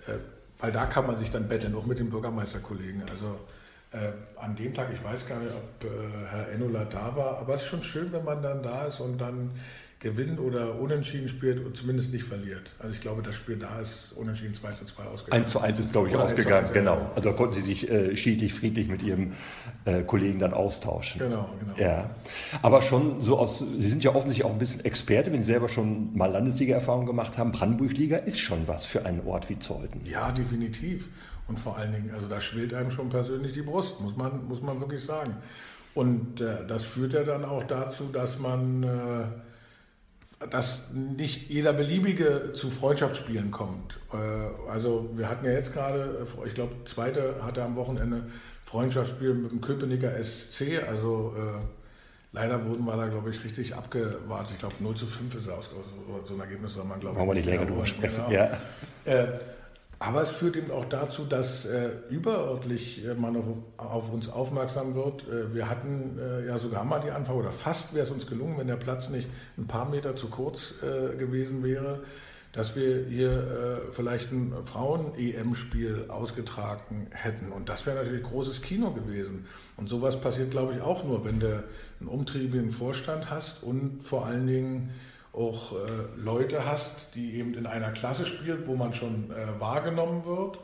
Äh, 0.08 0.18
weil 0.60 0.72
da 0.72 0.86
kann 0.86 1.06
man 1.06 1.18
sich 1.20 1.32
dann 1.32 1.48
betteln, 1.48 1.76
auch 1.76 1.86
mit 1.86 2.00
den 2.00 2.10
Bürgermeisterkollegen. 2.10 3.04
Also 3.10 3.40
äh, 3.92 4.12
an 4.42 4.56
dem 4.56 4.74
Tag, 4.74 4.90
ich 4.94 5.04
weiß 5.04 5.28
gar 5.28 5.40
nicht, 5.40 5.54
ob 5.54 5.84
äh, 5.84 6.28
Herr 6.30 6.52
Enola 6.52 6.86
da 6.86 7.16
war, 7.16 7.38
aber 7.38 7.54
es 7.54 7.62
ist 7.62 7.68
schon 7.68 7.84
schön, 7.84 8.12
wenn 8.12 8.24
man 8.24 8.42
dann 8.42 8.64
da 8.64 8.86
ist 8.86 9.00
und 9.00 9.18
dann 9.20 9.52
gewinnt 10.06 10.40
oder 10.40 10.80
unentschieden 10.80 11.28
spielt 11.28 11.66
und 11.66 11.76
zumindest 11.76 12.14
nicht 12.14 12.26
verliert. 12.26 12.74
Also 12.78 12.94
ich 12.94 13.02
glaube, 13.02 13.24
das 13.24 13.34
Spiel 13.34 13.56
da 13.56 13.80
ist 13.80 14.14
unentschieden 14.16 14.54
2 14.54 14.72
zu 14.74 14.86
2 14.86 15.04
ausgegangen. 15.04 15.42
1 15.42 15.50
zu 15.50 15.60
1 15.60 15.80
ist, 15.80 15.92
glaube 15.94 16.08
ich, 16.08 16.14
oder 16.14 16.26
ausgegangen, 16.26 16.70
genau. 16.72 17.10
Also 17.16 17.32
da 17.32 17.36
konnten 17.36 17.56
Sie 17.56 17.62
sich 17.62 17.90
äh, 17.90 18.16
schiedlich, 18.16 18.54
friedlich 18.54 18.88
mit 18.88 19.02
Ihrem 19.02 19.32
äh, 19.86 20.04
Kollegen 20.04 20.38
dann 20.38 20.54
austauschen. 20.54 21.18
Genau, 21.18 21.50
genau. 21.60 21.74
Ja. 21.78 22.12
Aber 22.62 22.84
schon 22.84 23.20
so 23.20 23.40
aus, 23.40 23.58
Sie 23.58 23.88
sind 23.88 24.04
ja 24.04 24.14
offensichtlich 24.14 24.46
auch 24.46 24.52
ein 24.52 24.60
bisschen 24.60 24.86
Experte, 24.86 25.34
wenn 25.34 25.42
Sie 25.42 25.48
selber 25.48 25.70
schon 25.70 26.16
mal 26.16 26.28
Landesliga-Erfahrung 26.28 27.08
gemacht 27.08 27.40
haben. 27.40 27.52
Brandenburg-Liga 27.52 28.18
ist 28.18 28.40
schon 28.40 28.68
was 28.68 28.86
für 28.86 29.08
einen 29.08 29.26
Ort 29.26 29.50
wie 29.50 29.58
Zeuthen. 29.58 30.06
Ja, 30.06 30.32
definitiv. 30.32 31.10
Und 31.48 31.60
vor 31.60 31.78
allen 31.78 31.92
Dingen, 31.92 32.12
also 32.14 32.28
da 32.28 32.40
schwillt 32.40 32.76
einem 32.76 32.92
schon 32.92 33.10
persönlich 33.10 33.54
die 33.54 33.64
Brust, 33.64 34.00
muss 34.02 34.16
man, 34.16 34.48
muss 34.48 34.62
man 34.62 34.80
wirklich 34.80 35.04
sagen. 35.04 35.36
Und 35.96 36.42
äh, 36.42 36.68
das 36.68 36.84
führt 36.84 37.14
ja 37.14 37.24
dann 37.24 37.44
auch 37.44 37.64
dazu, 37.64 38.10
dass 38.14 38.38
man 38.38 38.84
äh, 38.84 38.88
dass 40.52 40.92
nicht 40.92 41.50
jeder 41.50 41.74
Beliebige 41.74 42.52
zu 42.54 42.70
Freundschaftsspielen 42.70 43.52
kommt. 43.52 44.00
Äh, 44.14 44.70
also 44.70 45.10
wir 45.16 45.30
hatten 45.30 45.46
ja 45.46 45.52
jetzt 45.52 45.74
gerade, 45.74 46.26
ich 46.46 46.54
glaube, 46.54 46.74
zweite 46.86 47.36
hatte 47.42 47.64
am 47.64 47.76
Wochenende 47.76 48.24
Freundschaftsspiel 48.66 49.34
mit 49.34 49.52
dem 49.52 49.62
Köpenicker 49.62 50.12
SC. 50.22 50.84
Also 50.88 51.34
äh, 51.38 51.64
leider 52.34 52.66
wurden 52.66 52.86
wir 52.86 52.98
da, 52.98 53.08
glaube 53.08 53.30
ich, 53.30 53.44
richtig 53.44 53.76
abgewartet. 53.76 54.52
Ich 54.54 54.60
glaube, 54.60 54.76
0 54.80 54.96
zu 54.96 55.06
5 55.06 55.36
ist 55.36 55.48
es 55.48 55.70
So 56.26 56.34
ein 56.34 56.40
Ergebnis 56.40 56.74
soll 56.74 56.86
man, 56.86 57.00
glaube 57.00 57.16
ich. 57.16 57.20
Wollen 57.20 57.30
wir 57.30 57.36
nicht 57.36 57.46
länger 57.46 57.66
drüber 57.66 57.86
sprechen. 57.86 58.24
Genau. 58.28 58.32
Ja. 58.32 58.58
Äh, 59.06 59.28
aber 60.06 60.22
es 60.22 60.30
führt 60.30 60.56
eben 60.56 60.70
auch 60.72 60.86
dazu, 60.86 61.26
dass 61.26 61.66
äh, 61.66 61.90
überörtlich 62.10 63.04
äh, 63.04 63.16
man 63.16 63.36
auf, 63.36 63.46
auf, 63.78 64.14
uns 64.14 64.30
aufmerksam 64.30 64.94
wird. 64.94 65.28
Äh, 65.28 65.54
wir 65.54 65.68
hatten 65.68 66.20
äh, 66.20 66.46
ja 66.46 66.60
sogar 66.60 66.86
mal 66.86 67.00
die 67.00 67.10
Anfrage, 67.10 67.40
oder 67.40 67.52
fast 67.52 67.96
wäre 67.96 68.06
es 68.06 68.12
uns 68.12 68.28
gelungen, 68.28 68.58
wenn 68.60 68.68
der 68.68 68.76
Platz 68.76 69.10
nicht 69.10 69.28
ein 69.58 69.66
paar 69.66 69.90
Meter 69.90 70.16
zu 70.16 70.28
kurz 70.28 70.76
äh, 70.84 71.16
gewesen 71.16 71.64
wäre, 71.64 72.04
dass 72.52 72.76
wir 72.76 73.06
hier 73.08 73.32
äh, 73.32 73.92
vielleicht 73.94 74.32
ein 74.32 74.54
Frauen-EM-Spiel 74.66 76.06
ausgetragen 76.10 77.08
hätten. 77.10 77.52
Und 77.52 77.68
das 77.68 77.86
wäre 77.88 77.98
natürlich 77.98 78.24
großes 78.24 78.62
Kino 78.62 78.92
gewesen. 78.92 79.48
Und 79.76 79.90
sowas 79.90 80.22
passiert, 80.22 80.52
glaube 80.52 80.76
ich, 80.76 80.82
auch 80.82 81.04
nur, 81.04 81.26
wenn 81.26 81.40
du 81.40 81.64
einen 82.00 82.10
umtriebigen 82.10 82.72
Vorstand 82.72 83.32
hast 83.32 83.64
und 83.64 84.04
vor 84.04 84.28
allen 84.28 84.46
Dingen 84.46 84.92
auch 85.36 85.74
äh, 85.74 85.76
Leute 86.18 86.66
hast, 86.66 87.16
die 87.16 87.36
eben 87.36 87.54
in 87.56 87.66
einer 87.66 87.92
Klasse 87.92 88.26
spielt, 88.26 88.68
wo 88.68 88.76
man 88.76 88.94
schon 88.94 89.32
äh, 89.32 89.60
wahrgenommen 89.60 90.26
wird. 90.26 90.60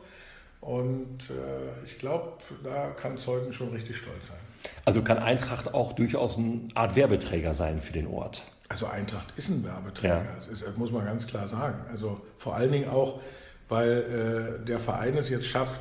Und 0.60 1.18
äh, 1.30 1.84
ich 1.84 1.98
glaube, 1.98 2.34
da 2.62 2.90
kann 2.90 3.16
Zeuthen 3.16 3.52
schon 3.52 3.70
richtig 3.70 3.96
stolz 3.96 4.28
sein. 4.28 4.38
Also 4.84 5.02
kann 5.02 5.18
Eintracht 5.18 5.74
auch 5.74 5.92
durchaus 5.92 6.38
eine 6.38 6.68
Art 6.74 6.94
Werbeträger 6.94 7.52
sein 7.52 7.80
für 7.80 7.92
den 7.92 8.06
Ort. 8.06 8.42
Also 8.68 8.86
Eintracht 8.86 9.34
ist 9.36 9.48
ein 9.50 9.64
Werbeträger, 9.64 10.14
ja. 10.14 10.24
das, 10.38 10.48
ist, 10.48 10.66
das, 10.66 10.76
muss 10.76 10.90
man 10.92 11.04
ganz 11.04 11.26
klar 11.26 11.46
sagen. 11.46 11.84
Also 11.90 12.20
vor 12.38 12.54
allen 12.54 12.72
Dingen 12.72 12.88
auch, 12.88 13.20
weil 13.68 14.60
äh, 14.62 14.64
der 14.64 14.78
Verein 14.78 15.16
es 15.16 15.28
jetzt 15.28 15.46
schafft, 15.46 15.80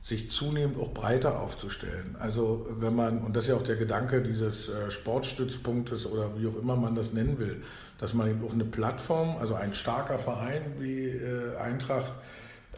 sich 0.00 0.30
zunehmend 0.30 0.80
auch 0.80 0.94
breiter 0.94 1.40
aufzustellen. 1.40 2.16
Also 2.18 2.66
wenn 2.80 2.96
man, 2.96 3.18
und 3.18 3.36
das 3.36 3.44
ist 3.44 3.50
ja 3.50 3.56
auch 3.56 3.62
der 3.62 3.76
Gedanke 3.76 4.22
dieses 4.22 4.70
äh, 4.70 4.90
Sportstützpunktes 4.90 6.06
oder 6.06 6.30
wie 6.38 6.46
auch 6.46 6.56
immer 6.60 6.74
man 6.74 6.94
das 6.94 7.12
nennen 7.12 7.38
will, 7.38 7.62
dass 7.98 8.14
man 8.14 8.30
eben 8.30 8.42
auch 8.44 8.52
eine 8.52 8.64
Plattform, 8.64 9.36
also 9.36 9.54
ein 9.54 9.74
starker 9.74 10.18
Verein 10.18 10.62
wie 10.78 11.08
äh, 11.08 11.54
Eintracht, 11.58 12.12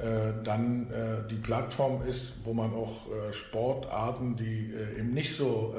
äh, 0.00 0.32
dann 0.42 0.88
die 1.30 1.36
Plattform 1.36 2.02
ist, 2.08 2.32
wo 2.44 2.54
man 2.54 2.72
auch 2.72 3.06
Sportarten, 3.30 4.36
die 4.36 4.72
eben 4.98 5.12
nicht 5.12 5.36
so 5.36 5.76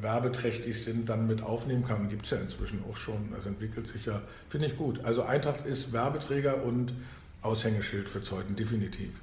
werbeträchtig 0.00 0.82
sind, 0.82 1.08
dann 1.08 1.26
mit 1.26 1.42
aufnehmen 1.42 1.84
kann. 1.84 2.08
Gibt 2.08 2.24
es 2.24 2.30
ja 2.30 2.38
inzwischen 2.38 2.84
auch 2.88 2.96
schon. 2.96 3.32
Das 3.34 3.46
entwickelt 3.46 3.88
sich 3.88 4.06
ja, 4.06 4.22
finde 4.48 4.68
ich 4.68 4.76
gut. 4.76 5.04
Also 5.04 5.24
Eintracht 5.24 5.66
ist 5.66 5.92
Werbeträger 5.92 6.62
und 6.62 6.94
Aushängeschild 7.42 8.08
für 8.08 8.22
Zeuthen, 8.22 8.54
definitiv. 8.54 9.20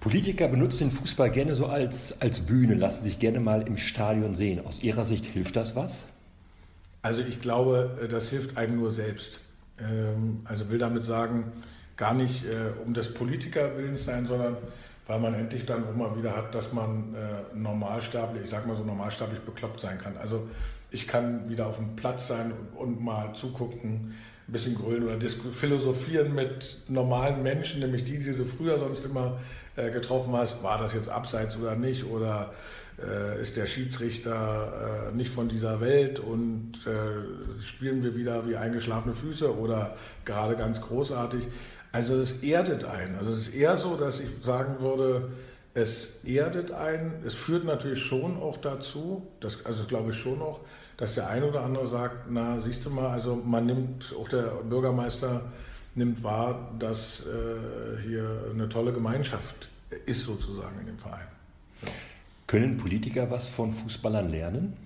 Politiker 0.00 0.48
benutzen 0.48 0.88
den 0.88 0.90
Fußball 0.90 1.30
gerne 1.30 1.56
so 1.56 1.66
als, 1.66 2.20
als 2.20 2.40
Bühne, 2.40 2.74
lassen 2.74 3.02
sich 3.02 3.18
gerne 3.18 3.40
mal 3.40 3.62
im 3.62 3.76
Stadion 3.76 4.34
sehen. 4.34 4.64
Aus 4.64 4.82
Ihrer 4.82 5.04
Sicht 5.04 5.26
hilft 5.26 5.56
das 5.56 5.74
was? 5.74 6.08
Also 7.02 7.20
ich 7.22 7.40
glaube, 7.40 7.98
äh, 8.02 8.08
das 8.08 8.30
hilft 8.30 8.56
einem 8.56 8.76
nur 8.76 8.90
selbst. 8.90 9.40
Ähm, 9.80 10.40
also 10.44 10.70
will 10.70 10.78
damit 10.78 11.04
sagen, 11.04 11.52
gar 11.96 12.14
nicht 12.14 12.44
äh, 12.44 12.70
um 12.84 12.94
des 12.94 13.12
Politikerwillens 13.12 14.04
sein, 14.04 14.26
sondern 14.26 14.56
weil 15.08 15.18
man 15.20 15.34
endlich 15.34 15.64
dann 15.64 15.84
auch 15.84 15.96
mal 15.96 16.16
wieder 16.16 16.36
hat, 16.36 16.54
dass 16.54 16.72
man 16.72 17.14
äh, 17.14 17.56
normalsterblich, 17.56 18.44
ich 18.44 18.50
sag 18.50 18.66
mal 18.66 18.76
so 18.76 18.84
normalsterblich 18.84 19.40
bekloppt 19.40 19.80
sein 19.80 19.98
kann. 19.98 20.16
Also 20.18 20.48
ich 20.90 21.08
kann 21.08 21.48
wieder 21.48 21.66
auf 21.66 21.76
dem 21.76 21.96
Platz 21.96 22.28
sein 22.28 22.52
und 22.76 23.02
mal 23.02 23.32
zugucken, 23.32 24.14
ein 24.46 24.52
bisschen 24.52 24.74
grölen 24.74 25.04
oder 25.04 25.18
philosophieren 25.28 26.34
mit 26.34 26.82
normalen 26.88 27.42
Menschen, 27.42 27.80
nämlich 27.80 28.04
die, 28.04 28.18
die 28.18 28.32
du 28.32 28.44
früher 28.44 28.78
sonst 28.78 29.04
immer 29.04 29.38
äh, 29.78 29.90
getroffen 29.90 30.32
hast. 30.32 30.62
War 30.62 30.78
das 30.78 30.92
jetzt 30.92 31.08
abseits 31.08 31.56
oder 31.56 31.76
nicht? 31.76 32.04
Oder 32.04 32.52
äh, 33.00 33.40
ist 33.40 33.56
der 33.56 33.66
Schiedsrichter 33.66 35.10
äh, 35.12 35.14
nicht 35.14 35.30
von 35.32 35.48
dieser 35.48 35.80
Welt 35.80 36.18
und 36.18 36.72
äh, 36.86 37.60
spielen 37.62 38.02
wir 38.02 38.16
wieder 38.16 38.48
wie 38.48 38.56
eingeschlafene 38.56 39.14
Füße 39.14 39.56
oder 39.56 39.96
gerade 40.24 40.56
ganz 40.56 40.80
großartig? 40.80 41.44
Also 41.92 42.16
es 42.16 42.42
erdet 42.42 42.84
einen. 42.84 43.16
Also 43.18 43.32
es 43.32 43.48
ist 43.48 43.54
eher 43.54 43.76
so, 43.76 43.96
dass 43.96 44.20
ich 44.20 44.28
sagen 44.42 44.80
würde, 44.80 45.30
es 45.74 46.24
erdet 46.24 46.72
einen. 46.72 47.22
Es 47.24 47.34
führt 47.34 47.64
natürlich 47.64 48.02
schon 48.02 48.36
auch 48.36 48.56
dazu, 48.56 49.26
das, 49.40 49.64
also 49.64 49.78
das 49.78 49.88
glaube 49.88 50.10
ich 50.10 50.16
schon 50.16 50.40
noch, 50.40 50.60
dass 50.96 51.14
der 51.14 51.28
eine 51.28 51.46
oder 51.46 51.62
andere 51.62 51.86
sagt, 51.86 52.26
na 52.28 52.58
siehst 52.60 52.84
du 52.84 52.90
mal, 52.90 53.10
also 53.10 53.36
man 53.36 53.66
nimmt, 53.66 54.12
auch 54.20 54.28
der 54.28 54.42
Bürgermeister 54.68 55.42
nimmt 55.94 56.22
wahr, 56.22 56.72
dass 56.78 57.26
äh, 57.26 58.02
hier 58.02 58.50
eine 58.52 58.68
tolle 58.68 58.92
Gemeinschaft 58.92 59.68
ist 60.06 60.24
sozusagen 60.24 60.78
in 60.80 60.86
dem 60.86 60.98
Verein. 60.98 61.26
Ja. 61.82 61.88
Können 62.46 62.76
Politiker 62.76 63.30
was 63.30 63.48
von 63.48 63.72
Fußballern 63.72 64.30
lernen? 64.30 64.76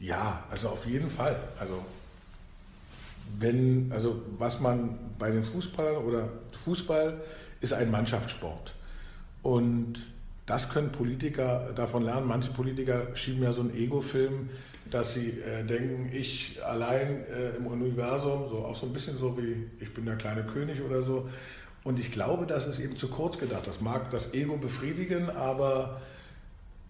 Ja, 0.00 0.44
also 0.50 0.68
auf 0.68 0.86
jeden 0.86 1.08
Fall. 1.10 1.40
Also 1.58 1.84
wenn, 3.38 3.90
also 3.92 4.22
was 4.38 4.60
man 4.60 4.98
bei 5.18 5.30
den 5.30 5.44
Fußballern 5.44 5.96
oder 5.96 6.28
Fußball 6.64 7.20
ist 7.60 7.72
ein 7.72 7.90
Mannschaftssport. 7.90 8.74
Und 9.42 10.06
das 10.46 10.68
können 10.70 10.92
Politiker 10.92 11.70
davon 11.74 12.02
lernen. 12.02 12.26
Manche 12.26 12.50
Politiker 12.50 13.14
schieben 13.14 13.42
ja 13.42 13.52
so 13.52 13.62
einen 13.62 13.74
Ego-Film, 13.74 14.50
dass 14.90 15.14
sie 15.14 15.40
äh, 15.40 15.64
denken, 15.64 16.10
ich 16.12 16.60
allein 16.64 17.24
äh, 17.26 17.56
im 17.56 17.66
Universum, 17.66 18.48
so 18.48 18.58
auch 18.58 18.76
so 18.76 18.86
ein 18.86 18.92
bisschen 18.92 19.16
so 19.16 19.36
wie 19.38 19.70
ich 19.80 19.92
bin 19.94 20.06
der 20.06 20.16
kleine 20.16 20.44
König 20.44 20.82
oder 20.82 21.02
so. 21.02 21.28
Und 21.82 21.98
ich 21.98 22.12
glaube, 22.12 22.46
das 22.46 22.66
ist 22.66 22.78
eben 22.80 22.96
zu 22.96 23.08
kurz 23.08 23.38
gedacht. 23.38 23.66
Das 23.66 23.80
mag 23.80 24.10
das 24.10 24.32
Ego 24.32 24.56
befriedigen, 24.56 25.30
aber 25.30 26.00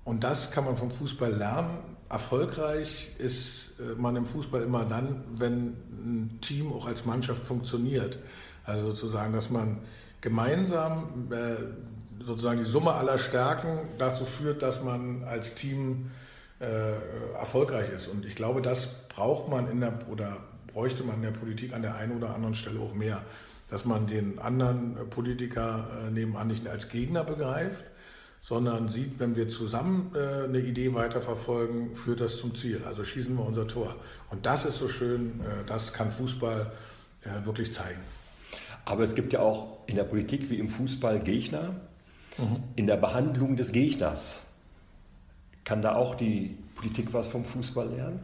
und 0.04 0.22
das 0.22 0.50
kann 0.50 0.64
man 0.64 0.76
vom 0.76 0.90
Fußball 0.90 1.32
lernen. 1.32 1.78
Erfolgreich 2.08 3.10
ist 3.18 3.72
äh, 3.80 3.94
man 4.00 4.16
im 4.16 4.26
Fußball 4.26 4.62
immer 4.62 4.84
dann, 4.84 5.24
wenn 5.36 5.68
ein 6.04 6.38
Team 6.40 6.72
auch 6.72 6.86
als 6.86 7.04
Mannschaft 7.04 7.46
funktioniert. 7.46 8.18
Also 8.64 8.90
sozusagen, 8.90 9.32
dass 9.32 9.50
man 9.50 9.78
gemeinsam 10.20 11.28
äh, 11.30 12.22
sozusagen 12.24 12.58
die 12.58 12.70
Summe 12.70 12.92
aller 12.92 13.18
Stärken 13.18 13.78
dazu 13.98 14.24
führt, 14.24 14.62
dass 14.62 14.82
man 14.82 15.24
als 15.24 15.54
Team 15.54 16.10
äh, 16.60 17.34
erfolgreich 17.34 17.90
ist. 17.90 18.08
Und 18.08 18.24
ich 18.24 18.34
glaube, 18.34 18.62
das 18.62 19.08
braucht 19.08 19.48
man 19.48 19.70
in 19.70 19.80
der 19.80 19.98
oder 20.10 20.38
bräuchte 20.72 21.04
man 21.04 21.16
in 21.16 21.22
der 21.22 21.30
Politik 21.30 21.72
an 21.72 21.82
der 21.82 21.94
einen 21.96 22.16
oder 22.16 22.34
anderen 22.34 22.54
Stelle 22.54 22.80
auch 22.80 22.94
mehr, 22.94 23.22
dass 23.68 23.84
man 23.84 24.06
den 24.06 24.38
anderen 24.38 24.96
Politiker 25.10 25.88
nebenan 26.12 26.48
nicht 26.48 26.66
als 26.68 26.88
Gegner 26.88 27.24
begreift, 27.24 27.84
sondern 28.44 28.88
sieht, 28.88 29.18
wenn 29.18 29.36
wir 29.36 29.48
zusammen 29.48 30.12
äh, 30.14 30.44
eine 30.44 30.58
Idee 30.58 30.92
weiterverfolgen, 30.92 31.96
führt 31.96 32.20
das 32.20 32.36
zum 32.36 32.54
Ziel. 32.54 32.82
Also 32.86 33.02
schießen 33.02 33.34
wir 33.36 33.44
unser 33.44 33.66
Tor. 33.66 33.96
Und 34.30 34.44
das 34.44 34.66
ist 34.66 34.78
so 34.78 34.88
schön, 34.88 35.40
äh, 35.40 35.66
das 35.66 35.94
kann 35.94 36.12
Fußball 36.12 36.70
äh, 37.22 37.46
wirklich 37.46 37.72
zeigen. 37.72 38.00
Aber 38.84 39.02
es 39.02 39.14
gibt 39.14 39.32
ja 39.32 39.40
auch 39.40 39.78
in 39.86 39.96
der 39.96 40.04
Politik 40.04 40.50
wie 40.50 40.58
im 40.58 40.68
Fußball 40.68 41.20
Gegner. 41.20 41.74
Mhm. 42.36 42.62
In 42.76 42.86
der 42.86 42.96
Behandlung 42.96 43.56
des 43.56 43.72
Gegners 43.72 44.42
kann 45.64 45.82
da 45.82 45.94
auch 45.94 46.14
die 46.14 46.56
Politik 46.74 47.12
was 47.12 47.26
vom 47.26 47.44
Fußball 47.44 47.88
lernen? 47.88 48.20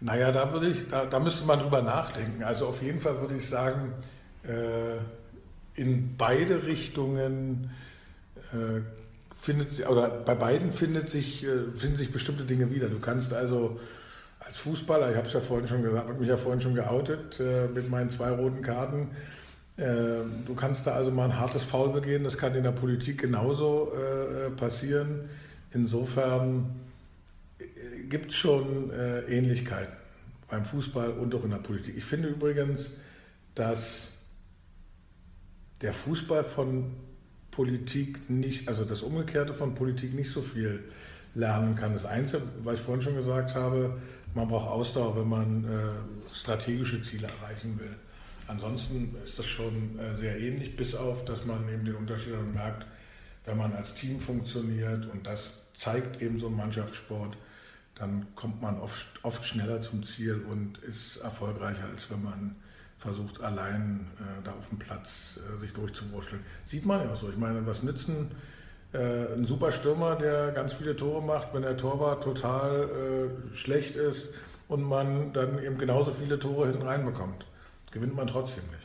Naja, 0.00 0.32
da 0.32 0.52
würde 0.52 0.68
ich, 0.68 0.88
da, 0.88 1.06
da 1.06 1.20
müsste 1.20 1.46
man 1.46 1.60
drüber 1.60 1.80
nachdenken. 1.80 2.42
Also 2.42 2.66
auf 2.66 2.82
jeden 2.82 3.00
Fall 3.00 3.20
würde 3.20 3.36
ich 3.36 3.48
sagen, 3.48 3.92
äh, 4.44 4.98
in 5.80 6.16
beide 6.16 6.66
Richtungen 6.66 7.70
äh, 8.52 8.80
findet 9.40 9.70
sich, 9.70 9.86
oder 9.86 10.08
bei 10.08 10.34
beiden 10.34 10.72
findet 10.72 11.08
sich, 11.10 11.44
äh, 11.44 11.70
finden 11.74 11.96
sich 11.96 12.12
bestimmte 12.12 12.44
Dinge 12.44 12.70
wieder. 12.70 12.88
Du 12.88 12.98
kannst 12.98 13.32
also 13.32 13.78
als 14.40 14.56
Fußballer, 14.56 15.10
ich 15.10 15.16
habe 15.16 15.28
es 15.28 15.32
ja 15.32 15.40
vorhin 15.40 15.68
schon 15.68 15.82
gesagt, 15.82 16.08
habe 16.08 16.18
mich 16.18 16.28
ja 16.28 16.36
vorhin 16.36 16.60
schon 16.60 16.74
geoutet 16.74 17.40
äh, 17.40 17.68
mit 17.68 17.88
meinen 17.88 18.10
zwei 18.10 18.30
roten 18.30 18.60
Karten. 18.60 19.10
Äh, 19.76 19.84
du 20.46 20.54
kannst 20.56 20.86
da 20.86 20.92
also 20.92 21.10
mal 21.10 21.24
ein 21.24 21.38
hartes 21.38 21.62
Foul 21.62 21.90
begehen, 21.90 22.24
das 22.24 22.36
kann 22.36 22.54
in 22.54 22.64
der 22.64 22.72
Politik 22.72 23.20
genauso 23.20 23.92
äh, 23.94 24.50
passieren. 24.50 25.30
Insofern 25.72 26.80
äh, 27.58 27.64
gibt 28.08 28.30
es 28.30 28.36
schon 28.36 28.90
äh, 28.90 29.20
Ähnlichkeiten 29.22 29.94
beim 30.48 30.64
Fußball 30.64 31.10
und 31.10 31.34
auch 31.34 31.44
in 31.44 31.50
der 31.50 31.58
Politik. 31.58 31.96
Ich 31.96 32.04
finde 32.04 32.28
übrigens, 32.28 32.92
dass 33.54 34.08
der 35.80 35.94
Fußball 35.94 36.44
von 36.44 36.92
Politik 37.50 38.28
nicht, 38.28 38.68
also 38.68 38.84
das 38.84 39.02
Umgekehrte 39.02 39.54
von 39.54 39.74
Politik 39.74 40.14
nicht 40.14 40.30
so 40.30 40.42
viel 40.42 40.84
lernen 41.34 41.74
kann. 41.74 41.92
Das 41.92 42.04
Einzige, 42.04 42.42
was 42.62 42.78
ich 42.78 42.80
vorhin 42.80 43.02
schon 43.02 43.16
gesagt 43.16 43.54
habe, 43.54 43.98
man 44.34 44.48
braucht 44.48 44.68
Ausdauer, 44.68 45.16
wenn 45.16 45.28
man 45.28 45.64
äh, 45.64 46.34
strategische 46.34 47.00
Ziele 47.02 47.28
erreichen 47.28 47.78
will. 47.78 47.94
Ansonsten 48.46 49.14
ist 49.24 49.38
das 49.38 49.46
schon 49.46 49.98
äh, 49.98 50.14
sehr 50.14 50.38
ähnlich, 50.38 50.76
bis 50.76 50.94
auf, 50.94 51.24
dass 51.24 51.44
man 51.44 51.68
eben 51.72 51.84
den 51.84 51.94
Unterschied 51.94 52.34
merkt, 52.54 52.86
wenn 53.44 53.56
man 53.56 53.72
als 53.72 53.94
Team 53.94 54.20
funktioniert 54.20 55.06
und 55.06 55.26
das 55.26 55.61
zeigt 55.74 56.20
eben 56.22 56.38
so 56.38 56.48
ein 56.48 56.56
Mannschaftssport, 56.56 57.36
dann 57.94 58.26
kommt 58.34 58.60
man 58.62 58.80
oft, 58.80 59.06
oft 59.22 59.44
schneller 59.44 59.80
zum 59.80 60.02
Ziel 60.02 60.42
und 60.50 60.78
ist 60.78 61.18
erfolgreicher, 61.18 61.86
als 61.92 62.10
wenn 62.10 62.22
man 62.22 62.56
versucht 62.98 63.42
allein 63.42 64.06
äh, 64.18 64.44
da 64.44 64.52
auf 64.52 64.68
dem 64.68 64.78
Platz 64.78 65.38
äh, 65.38 65.60
sich 65.60 65.72
durchzuwurschteln. 65.72 66.42
Sieht 66.64 66.86
man 66.86 67.04
ja 67.04 67.12
auch 67.12 67.16
so. 67.16 67.28
Ich 67.28 67.36
meine, 67.36 67.66
was 67.66 67.82
nützen 67.82 68.30
äh, 68.92 69.34
ein 69.34 69.44
super 69.44 69.72
Stürmer, 69.72 70.16
der 70.16 70.52
ganz 70.52 70.72
viele 70.74 70.96
Tore 70.96 71.22
macht, 71.22 71.52
wenn 71.54 71.62
der 71.62 71.76
Torwart 71.76 72.22
total 72.22 72.88
äh, 73.52 73.56
schlecht 73.56 73.96
ist 73.96 74.28
und 74.68 74.82
man 74.82 75.32
dann 75.32 75.62
eben 75.62 75.78
genauso 75.78 76.12
viele 76.12 76.38
Tore 76.38 76.68
hinten 76.68 76.82
reinbekommt. 76.82 77.46
Gewinnt 77.90 78.14
man 78.14 78.26
trotzdem 78.26 78.64
nicht. 78.70 78.81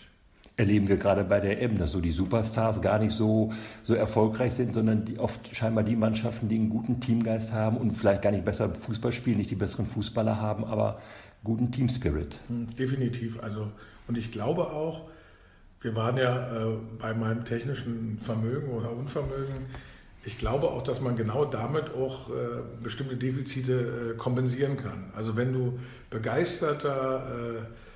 Erleben 0.58 0.88
wir 0.88 0.98
gerade 0.98 1.24
bei 1.24 1.40
der 1.40 1.62
M, 1.62 1.78
dass 1.78 1.92
so 1.92 2.02
die 2.02 2.12
Superstars 2.12 2.82
gar 2.82 2.98
nicht 2.98 3.14
so, 3.14 3.54
so 3.84 3.94
erfolgreich 3.94 4.56
sind, 4.56 4.74
sondern 4.74 5.06
die 5.06 5.20
oft 5.20 5.56
scheinbar 5.56 5.84
die 5.84 5.96
Mannschaften, 5.96 6.50
die 6.50 6.56
einen 6.56 6.70
guten 6.70 7.00
Teamgeist 7.00 7.54
haben 7.54 7.78
und 7.78 7.92
vielleicht 7.92 8.24
gar 8.24 8.32
nicht 8.32 8.44
besser 8.44 8.74
Fußball 8.74 9.12
spielen, 9.12 9.38
nicht 9.38 9.52
die 9.52 9.56
besseren 9.56 9.86
Fußballer 9.86 10.42
haben, 10.42 10.66
aber 10.66 11.00
guten 11.44 11.72
Teamspirit. 11.72 12.40
Hm, 12.48 12.76
definitiv. 12.76 13.42
Also 13.42 13.72
und 14.08 14.18
ich 14.18 14.32
glaube 14.32 14.72
auch, 14.72 15.02
wir 15.82 15.96
waren 15.96 16.18
ja 16.18 16.70
äh, 16.70 16.78
bei 17.00 17.14
meinem 17.14 17.46
technischen 17.46 18.20
Vermögen 18.24 18.72
oder 18.72 18.92
Unvermögen, 18.92 19.68
ich 20.28 20.38
glaube 20.38 20.68
auch, 20.68 20.84
dass 20.84 21.00
man 21.00 21.16
genau 21.16 21.46
damit 21.46 21.94
auch 21.94 22.30
äh, 22.30 22.34
bestimmte 22.84 23.16
Defizite 23.16 24.14
äh, 24.14 24.18
kompensieren 24.18 24.76
kann. 24.76 25.12
Also 25.16 25.38
wenn 25.38 25.54
du 25.54 25.80
begeisterter 26.10 27.62
äh, 27.62 27.87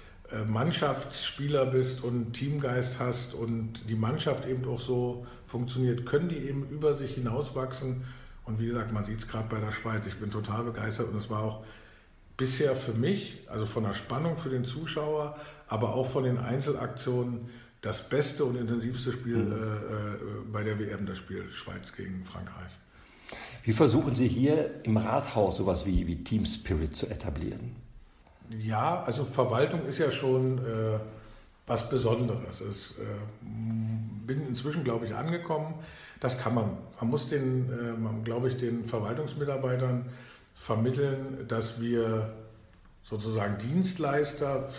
Mannschaftsspieler 0.45 1.65
bist 1.65 2.03
und 2.03 2.33
Teamgeist 2.33 2.99
hast 2.99 3.33
und 3.33 3.89
die 3.89 3.95
Mannschaft 3.95 4.47
eben 4.47 4.65
auch 4.65 4.79
so 4.79 5.25
funktioniert, 5.45 6.05
können 6.05 6.29
die 6.29 6.37
eben 6.37 6.67
über 6.69 6.93
sich 6.93 7.15
hinauswachsen. 7.15 8.03
Und 8.45 8.59
wie 8.59 8.67
gesagt, 8.67 8.91
man 8.91 9.05
sieht 9.05 9.19
es 9.19 9.27
gerade 9.27 9.47
bei 9.49 9.59
der 9.59 9.71
Schweiz. 9.71 10.05
Ich 10.07 10.15
bin 10.15 10.31
total 10.31 10.63
begeistert 10.63 11.09
und 11.09 11.17
es 11.17 11.29
war 11.29 11.43
auch 11.43 11.63
bisher 12.37 12.75
für 12.75 12.93
mich, 12.93 13.47
also 13.47 13.65
von 13.65 13.83
der 13.83 13.93
Spannung 13.93 14.37
für 14.37 14.49
den 14.49 14.65
Zuschauer, 14.65 15.37
aber 15.67 15.93
auch 15.93 16.09
von 16.09 16.23
den 16.23 16.37
Einzelaktionen 16.37 17.49
das 17.81 18.07
beste 18.09 18.45
und 18.45 18.55
intensivste 18.55 19.11
Spiel 19.11 19.37
mhm. 19.37 19.51
äh, 19.51 19.55
äh 19.55 20.17
bei 20.51 20.63
der 20.63 20.79
WM, 20.79 21.05
das 21.05 21.17
Spiel 21.17 21.49
Schweiz 21.51 21.93
gegen 21.93 22.23
Frankreich. 22.25 22.71
Wie 23.63 23.73
versuchen 23.73 24.15
Sie 24.15 24.27
hier 24.27 24.83
im 24.83 24.97
Rathaus 24.97 25.57
sowas 25.57 25.85
wie, 25.85 26.07
wie 26.07 26.23
Team 26.23 26.45
Spirit 26.45 26.95
zu 26.95 27.07
etablieren? 27.07 27.75
Ja, 28.59 29.03
also 29.03 29.23
Verwaltung 29.23 29.85
ist 29.85 29.99
ja 29.99 30.11
schon 30.11 30.57
äh, 30.59 30.99
was 31.67 31.89
Besonderes. 31.89 32.61
Ich 32.61 32.97
äh, 32.99 33.03
bin 34.25 34.47
inzwischen, 34.47 34.83
glaube 34.83 35.05
ich, 35.05 35.15
angekommen, 35.15 35.75
Das 36.19 36.37
kann 36.37 36.53
man. 36.53 36.77
Man 36.99 37.09
muss 37.09 37.29
den, 37.29 37.69
äh, 37.71 38.23
glaube 38.23 38.49
ich, 38.49 38.57
den 38.57 38.85
Verwaltungsmitarbeitern 38.85 40.05
vermitteln, 40.55 41.45
dass 41.47 41.81
wir 41.81 42.33
sozusagen 43.03 43.57
Dienstleister 43.57 44.69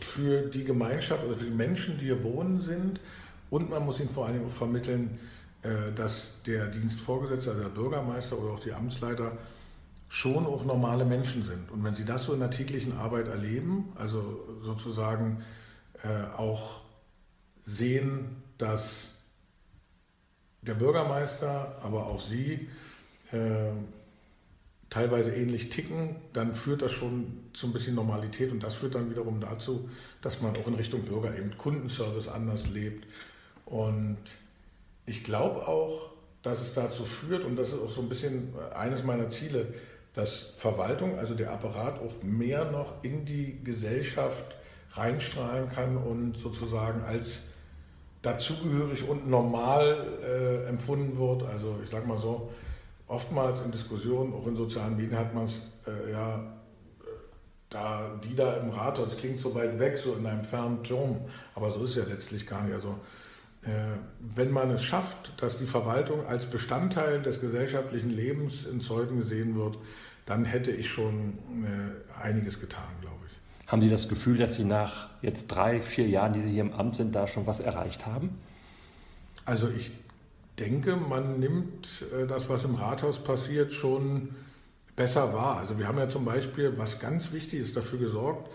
für 0.00 0.42
die 0.42 0.64
Gemeinschaft 0.64 1.24
oder 1.24 1.36
für 1.36 1.44
die 1.44 1.50
Menschen, 1.50 1.98
die 1.98 2.06
hier 2.06 2.22
wohnen 2.24 2.60
sind. 2.60 3.00
Und 3.50 3.68
man 3.70 3.84
muss 3.84 4.00
ihnen 4.00 4.08
vor 4.08 4.26
allem 4.26 4.46
auch 4.46 4.50
vermitteln, 4.50 5.18
äh, 5.62 5.92
dass 5.94 6.32
der 6.46 6.66
Dienstvorgesetzte, 6.68 7.50
also 7.50 7.62
der 7.62 7.70
Bürgermeister 7.70 8.38
oder 8.38 8.52
auch 8.52 8.60
die 8.60 8.72
Amtsleiter, 8.72 9.32
schon 10.08 10.46
auch 10.46 10.64
normale 10.64 11.04
Menschen 11.04 11.44
sind. 11.44 11.70
Und 11.70 11.84
wenn 11.84 11.94
sie 11.94 12.04
das 12.04 12.24
so 12.24 12.32
in 12.32 12.40
der 12.40 12.50
täglichen 12.50 12.96
Arbeit 12.96 13.28
erleben, 13.28 13.92
also 13.94 14.58
sozusagen 14.62 15.44
äh, 16.02 16.36
auch 16.36 16.80
sehen, 17.64 18.42
dass 18.56 19.08
der 20.62 20.74
Bürgermeister, 20.74 21.78
aber 21.82 22.06
auch 22.06 22.20
Sie 22.20 22.68
äh, 23.32 23.70
teilweise 24.90 25.34
ähnlich 25.34 25.68
ticken, 25.68 26.16
dann 26.32 26.54
führt 26.54 26.82
das 26.82 26.92
schon 26.92 27.44
zu 27.52 27.66
ein 27.66 27.72
bisschen 27.72 27.94
Normalität 27.94 28.50
und 28.50 28.62
das 28.62 28.74
führt 28.74 28.94
dann 28.94 29.10
wiederum 29.10 29.40
dazu, 29.40 29.88
dass 30.22 30.40
man 30.40 30.56
auch 30.56 30.66
in 30.66 30.74
Richtung 30.74 31.02
Bürger 31.02 31.36
eben 31.36 31.56
Kundenservice 31.58 32.28
anders 32.28 32.68
lebt. 32.68 33.06
Und 33.66 34.18
ich 35.04 35.24
glaube 35.24 35.68
auch, 35.68 36.12
dass 36.42 36.62
es 36.62 36.72
dazu 36.72 37.04
führt, 37.04 37.44
und 37.44 37.56
das 37.56 37.68
ist 37.68 37.80
auch 37.80 37.90
so 37.90 38.00
ein 38.00 38.08
bisschen 38.08 38.54
eines 38.74 39.04
meiner 39.04 39.28
Ziele, 39.28 39.74
dass 40.18 40.54
Verwaltung, 40.56 41.16
also 41.16 41.34
der 41.34 41.52
Apparat, 41.52 42.00
auch 42.00 42.24
mehr 42.24 42.64
noch 42.72 43.04
in 43.04 43.24
die 43.24 43.62
Gesellschaft 43.62 44.56
reinstrahlen 44.94 45.70
kann 45.70 45.96
und 45.96 46.36
sozusagen 46.36 47.02
als 47.04 47.42
dazugehörig 48.22 49.08
und 49.08 49.30
normal 49.30 50.18
äh, 50.20 50.68
empfunden 50.68 51.16
wird. 51.20 51.44
Also 51.44 51.78
ich 51.84 51.88
sage 51.88 52.04
mal 52.08 52.18
so, 52.18 52.50
oftmals 53.06 53.60
in 53.60 53.70
Diskussionen, 53.70 54.34
auch 54.34 54.44
in 54.48 54.56
sozialen 54.56 54.96
Medien 54.96 55.16
hat 55.16 55.32
man 55.34 55.44
es, 55.44 55.68
äh, 55.86 56.10
ja, 56.10 56.34
äh, 56.34 56.40
da, 57.70 58.10
die 58.24 58.34
da 58.34 58.56
im 58.56 58.70
Rathaus, 58.70 59.10
das 59.10 59.18
klingt 59.18 59.38
so 59.38 59.54
weit 59.54 59.78
weg, 59.78 59.96
so 59.96 60.14
in 60.14 60.26
einem 60.26 60.42
fernen 60.42 60.82
Turm, 60.82 61.20
aber 61.54 61.70
so 61.70 61.84
ist 61.84 61.90
es 61.90 61.96
ja 61.96 62.04
letztlich 62.12 62.44
gar 62.44 62.64
nicht. 62.64 62.74
Also 62.74 62.96
äh, 63.62 63.68
wenn 64.34 64.50
man 64.50 64.70
es 64.70 64.82
schafft, 64.82 65.40
dass 65.40 65.58
die 65.58 65.66
Verwaltung 65.66 66.26
als 66.26 66.46
Bestandteil 66.46 67.22
des 67.22 67.40
gesellschaftlichen 67.40 68.10
Lebens 68.10 68.66
in 68.66 68.80
Zeugen 68.80 69.18
gesehen 69.18 69.54
wird, 69.54 69.78
dann 70.28 70.44
hätte 70.44 70.70
ich 70.70 70.90
schon 70.90 71.38
äh, 71.64 72.22
einiges 72.22 72.60
getan, 72.60 72.84
glaube 73.00 73.16
ich. 73.26 73.66
Haben 73.66 73.80
Sie 73.80 73.88
das 73.88 74.10
Gefühl, 74.10 74.36
dass 74.36 74.54
Sie 74.56 74.64
nach 74.64 75.08
jetzt 75.22 75.48
drei, 75.48 75.80
vier 75.80 76.06
Jahren, 76.06 76.34
die 76.34 76.40
Sie 76.40 76.50
hier 76.50 76.60
im 76.60 76.72
Amt 76.74 76.96
sind, 76.96 77.14
da 77.14 77.26
schon 77.26 77.46
was 77.46 77.60
erreicht 77.60 78.04
haben? 78.04 78.38
Also 79.46 79.70
ich 79.70 79.90
denke, 80.58 80.96
man 80.96 81.40
nimmt 81.40 82.04
äh, 82.12 82.26
das, 82.26 82.50
was 82.50 82.64
im 82.64 82.74
Rathaus 82.74 83.24
passiert, 83.24 83.72
schon 83.72 84.34
besser 84.96 85.32
wahr. 85.32 85.56
Also 85.56 85.78
wir 85.78 85.88
haben 85.88 85.96
ja 85.96 86.08
zum 86.08 86.26
Beispiel, 86.26 86.76
was 86.76 87.00
ganz 87.00 87.32
wichtig 87.32 87.60
ist, 87.60 87.74
dafür 87.74 87.98
gesorgt, 87.98 88.50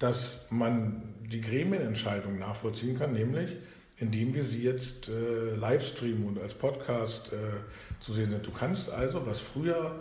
dass 0.00 0.40
man 0.50 1.02
die 1.30 1.40
Gremienentscheidung 1.40 2.40
nachvollziehen 2.40 2.98
kann, 2.98 3.12
nämlich 3.12 3.50
indem 3.98 4.34
wir 4.34 4.42
sie 4.42 4.60
jetzt 4.60 5.08
äh, 5.08 5.54
live 5.54 5.86
streamen 5.86 6.26
und 6.26 6.40
als 6.40 6.54
Podcast 6.54 7.32
äh, 7.32 7.36
zu 8.00 8.12
sehen 8.12 8.30
sind. 8.30 8.44
Du 8.44 8.50
kannst 8.50 8.90
also, 8.90 9.24
was 9.24 9.38
früher 9.38 9.94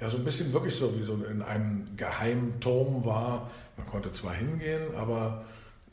ja 0.00 0.08
so 0.08 0.16
ein 0.16 0.24
bisschen 0.24 0.52
wirklich 0.52 0.74
so 0.74 0.96
wie 0.98 1.02
so 1.02 1.14
in 1.14 1.42
einem 1.42 1.96
geheimen 1.96 2.60
Turm 2.60 3.04
war, 3.04 3.50
man 3.76 3.86
konnte 3.86 4.12
zwar 4.12 4.34
hingehen, 4.34 4.94
aber 4.96 5.44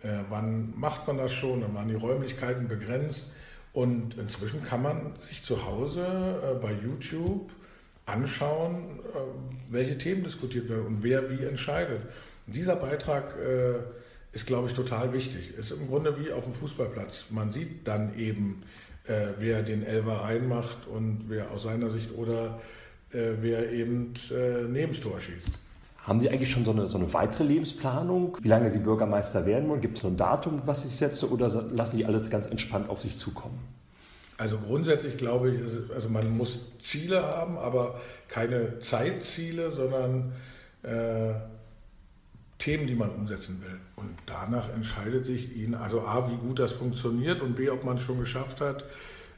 äh, 0.01 0.19
wann 0.29 0.73
macht 0.77 1.07
man 1.07 1.17
das 1.17 1.33
schon? 1.33 1.61
Dann 1.61 1.73
waren 1.73 1.87
die 1.87 1.95
Räumlichkeiten 1.95 2.67
begrenzt. 2.67 3.31
Und 3.73 4.17
inzwischen 4.17 4.63
kann 4.63 4.81
man 4.83 5.13
sich 5.19 5.43
zu 5.43 5.65
Hause 5.65 6.05
äh, 6.05 6.55
bei 6.61 6.71
YouTube 6.71 7.51
anschauen, 8.05 8.99
äh, 8.99 9.17
welche 9.69 9.97
Themen 9.97 10.23
diskutiert 10.23 10.69
werden 10.69 10.85
und 10.85 11.03
wer 11.03 11.29
wie 11.29 11.43
entscheidet. 11.43 12.01
Und 12.47 12.55
dieser 12.55 12.75
Beitrag 12.75 13.35
äh, 13.37 13.79
ist, 14.31 14.47
glaube 14.47 14.69
ich, 14.69 14.75
total 14.75 15.11
wichtig. 15.13 15.57
Ist 15.57 15.71
im 15.71 15.87
Grunde 15.87 16.17
wie 16.19 16.31
auf 16.31 16.45
dem 16.45 16.53
Fußballplatz. 16.53 17.25
Man 17.31 17.51
sieht 17.51 17.87
dann 17.87 18.17
eben, 18.17 18.63
äh, 19.07 19.27
wer 19.39 19.63
den 19.63 19.83
Elfer 19.83 20.21
reinmacht 20.21 20.87
und 20.87 21.25
wer 21.27 21.51
aus 21.51 21.63
seiner 21.63 21.89
Sicht 21.89 22.15
oder 22.15 22.61
wer 23.41 23.71
eben 23.71 24.13
äh, 24.31 24.63
neben 24.69 24.93
das 24.93 25.01
Tor 25.01 25.19
schießt. 25.19 25.51
Haben 26.05 26.19
Sie 26.19 26.29
eigentlich 26.29 26.51
schon 26.51 26.63
so 26.65 26.71
eine, 26.71 26.87
so 26.87 26.97
eine 26.99 27.11
weitere 27.13 27.45
Lebensplanung, 27.45 28.37
wie 28.41 28.47
lange 28.47 28.69
Sie 28.69 28.77
Bürgermeister 28.79 29.47
werden 29.47 29.67
wollen? 29.67 29.81
Gibt 29.81 29.97
es 29.97 30.03
so 30.03 30.07
ein 30.07 30.17
Datum, 30.17 30.61
was 30.65 30.83
Sie 30.83 30.89
setzen, 30.89 31.29
oder 31.29 31.49
lassen 31.71 31.97
Sie 31.97 32.05
alles 32.05 32.29
ganz 32.29 32.45
entspannt 32.45 32.89
auf 32.89 33.01
sich 33.01 33.17
zukommen? 33.17 33.57
Also 34.37 34.59
grundsätzlich 34.59 35.17
glaube 35.17 35.51
ich, 35.51 35.61
ist, 35.61 35.91
also 35.91 36.09
man 36.09 36.37
muss 36.37 36.77
Ziele 36.77 37.23
haben, 37.23 37.57
aber 37.57 38.01
keine 38.27 38.77
Zeitziele, 38.79 39.71
sondern 39.71 40.33
äh, 40.83 41.33
Themen, 42.59 42.85
die 42.85 42.95
man 42.95 43.09
umsetzen 43.09 43.63
will. 43.63 43.79
Und 43.95 44.11
danach 44.25 44.69
entscheidet 44.69 45.25
sich 45.25 45.55
Ihnen, 45.55 45.73
also 45.73 46.01
A, 46.01 46.29
wie 46.29 46.35
gut 46.35 46.59
das 46.59 46.71
funktioniert 46.73 47.41
und 47.41 47.55
B, 47.55 47.69
ob 47.69 47.83
man 47.83 47.97
es 47.97 48.03
schon 48.03 48.19
geschafft 48.19 48.61
hat, 48.61 48.85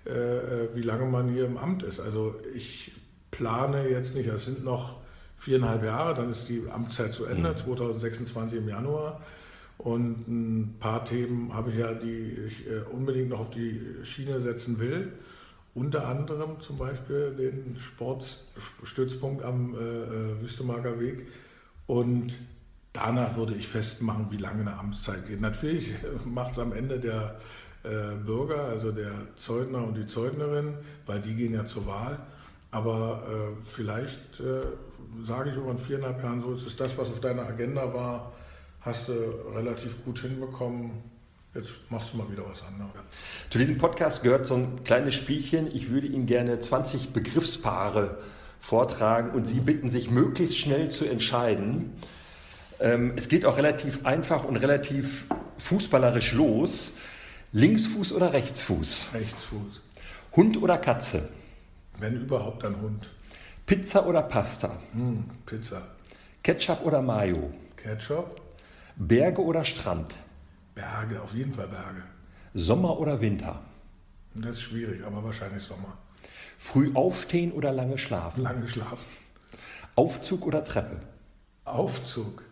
äh, 0.06 0.10
äh 0.10 0.70
wie 0.76 0.82
lange 0.82 1.06
man 1.06 1.30
hier 1.30 1.46
im 1.46 1.58
Amt 1.58 1.84
ist. 1.84 2.00
Also 2.00 2.36
ich 2.56 2.92
plane 3.32 3.90
jetzt 3.90 4.16
nicht, 4.16 4.28
es 4.28 4.46
sind 4.46 4.63
noch 4.63 4.98
viereinhalb 5.38 5.84
Jahre, 5.84 6.16
dann 6.16 6.30
ist 6.30 6.50
die 6.50 6.63
Amtszeit 6.70 7.13
zu 7.13 7.26
Ende, 7.26 7.54
2026 7.56 8.60
mhm. 8.60 8.63
im 8.63 8.70
Januar. 8.70 9.22
Und 9.78 10.28
ein 10.28 10.76
paar 10.80 11.06
Themen 11.06 11.54
habe 11.54 11.70
ich 11.70 11.78
ja, 11.78 11.94
die 11.94 12.38
ich 12.48 12.68
äh, 12.68 12.80
unbedingt 12.92 13.30
noch 13.30 13.40
auf 13.40 13.50
die 13.52 13.80
Schiene 14.04 14.42
setzen 14.42 14.80
will. 14.80 15.13
Unter 15.76 16.08
anderem 16.08 16.60
zum 16.60 16.80
Beispiel 16.80 17.36
den 17.38 17.78
Sportstützpunkt 17.80 19.44
am 19.44 19.76
äh, 19.76 19.78
äh 19.78 20.42
Wüstemarker 20.42 21.00
Weg. 21.00 21.28
Und 21.86 22.34
danach 22.94 23.38
würde 23.38 23.54
ich 23.54 23.68
festmachen, 23.68 24.28
wie 24.32 24.38
lange 24.38 24.62
eine 24.62 24.74
Amtszeit 24.80 25.28
geht. 25.28 25.40
Natürlich 25.40 25.94
macht 26.26 26.54
es 26.54 26.60
am 26.60 26.74
Ende 26.74 27.00
der 27.00 27.40
äh, 27.84 28.16
Bürger, 28.26 28.66
also 28.66 28.92
der 28.92 29.13
Zeugner 29.36 29.84
und 29.84 29.96
die 29.96 30.08
Zeugnerin, 30.08 30.74
weil 31.06 31.22
die 31.22 31.36
gehen 31.36 31.54
ja 31.54 31.66
zur 31.66 31.86
Wahl. 31.86 32.18
Aber 32.71 33.23
äh, 33.30 33.65
vielleicht 33.65 34.39
äh, 34.39 34.62
sage 35.23 35.51
ich 35.51 35.56
über 35.56 35.71
in 35.71 35.77
viereinhalb 35.77 36.21
Jahren 36.21 36.41
so, 36.41 36.53
es 36.53 36.63
ist 36.63 36.80
das, 36.80 36.97
was 36.97 37.10
auf 37.10 37.19
deiner 37.19 37.43
Agenda 37.43 37.93
war, 37.93 38.34
hast 38.82 39.08
du 39.08 39.13
relativ 39.56 40.03
gut 40.03 40.19
hinbekommen. 40.19 40.91
Jetzt 41.53 41.75
machst 41.89 42.13
du 42.13 42.17
mal 42.17 42.30
wieder 42.32 42.43
was 42.47 42.63
anderes. 42.63 42.91
Zu 43.49 43.58
diesem 43.58 43.77
Podcast 43.77 44.21
gehört 44.21 44.45
so 44.45 44.56
ein 44.56 44.84
kleines 44.84 45.15
Spielchen. 45.15 45.73
Ich 45.73 45.89
würde 45.89 46.08
Ihnen 46.08 46.25
gerne 46.25 46.60
20 46.60 47.10
Begriffspaare 47.10 48.17
vortragen 48.60 49.32
und 49.32 49.45
Sie 49.45 49.60
bitten, 49.60 49.89
sich 49.89 50.12
möglichst 50.12 50.58
schnell 50.58 50.89
zu 50.89 51.06
entscheiden. 51.06 51.93
Ähm, 52.80 53.13
es 53.15 53.27
geht 53.27 53.45
auch 53.45 53.58
relativ 53.58 54.06
einfach 54.06 54.43
und 54.43 54.58
relativ 54.58 55.25
fußballerisch 55.58 56.34
los. 56.34 56.91
Linksfuß 57.53 58.13
oder 58.13 58.34
Rechtsfuß? 58.34 59.08
Rechtsfuß. 59.13 59.82
Hund 60.36 60.62
oder 60.62 60.77
Katze? 60.77 61.27
Wenn 61.99 62.15
überhaupt 62.15 62.63
ein 62.63 62.79
Hund. 62.79 63.10
Pizza 63.65 64.05
oder 64.05 64.21
Pasta? 64.21 64.77
Mm, 64.93 65.21
Pizza. 65.45 65.81
Ketchup 66.43 66.86
oder 66.86 67.01
Mayo? 67.01 67.51
Ketchup. 67.75 68.39
Berge 68.95 69.43
oder 69.43 69.65
Strand? 69.65 70.15
Berge, 70.75 71.21
auf 71.21 71.33
jeden 71.33 71.53
Fall 71.53 71.67
Berge. 71.67 72.03
Sommer 72.53 72.99
oder 72.99 73.19
Winter? 73.19 73.62
Das 74.36 74.57
ist 74.57 74.62
schwierig, 74.62 75.03
aber 75.03 75.23
wahrscheinlich 75.23 75.63
Sommer. 75.63 75.97
Früh 76.60 76.91
aufstehen 76.93 77.51
oder 77.51 77.71
lange 77.71 77.97
schlafen? 77.97 78.43
Lange 78.43 78.67
schlafen. 78.67 79.05
Aufzug 79.95 80.45
oder 80.45 80.63
Treppe? 80.63 81.01
Aufzug. 81.65 82.43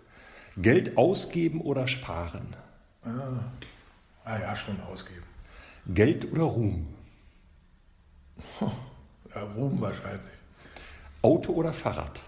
Geld 0.58 0.98
ausgeben 0.98 1.62
oder 1.62 1.88
sparen? 1.88 2.56
Ah, 3.04 3.44
ah 4.24 4.40
ja, 4.40 4.56
schon 4.56 4.80
ausgeben. 4.82 5.24
Geld 5.88 6.32
oder 6.32 6.44
Ruhm? 6.44 6.88
Ja, 9.36 9.44
Ruhm 9.44 9.82
wahrscheinlich. 9.82 10.34
Auto 11.22 11.52
oder 11.54 11.74
Fahrrad? 11.74 12.22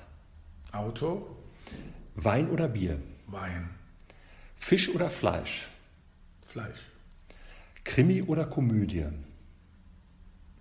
Auto. 0.74 1.26
Wein 2.16 2.50
oder 2.50 2.68
Bier? 2.68 3.00
Wein. 3.28 3.70
Fisch 4.58 4.90
oder 4.90 5.10
Fleisch? 5.10 5.68
Fleisch. 6.46 6.82
Krimi 7.86 8.22
oder 8.24 8.46
Komödie? 8.46 9.06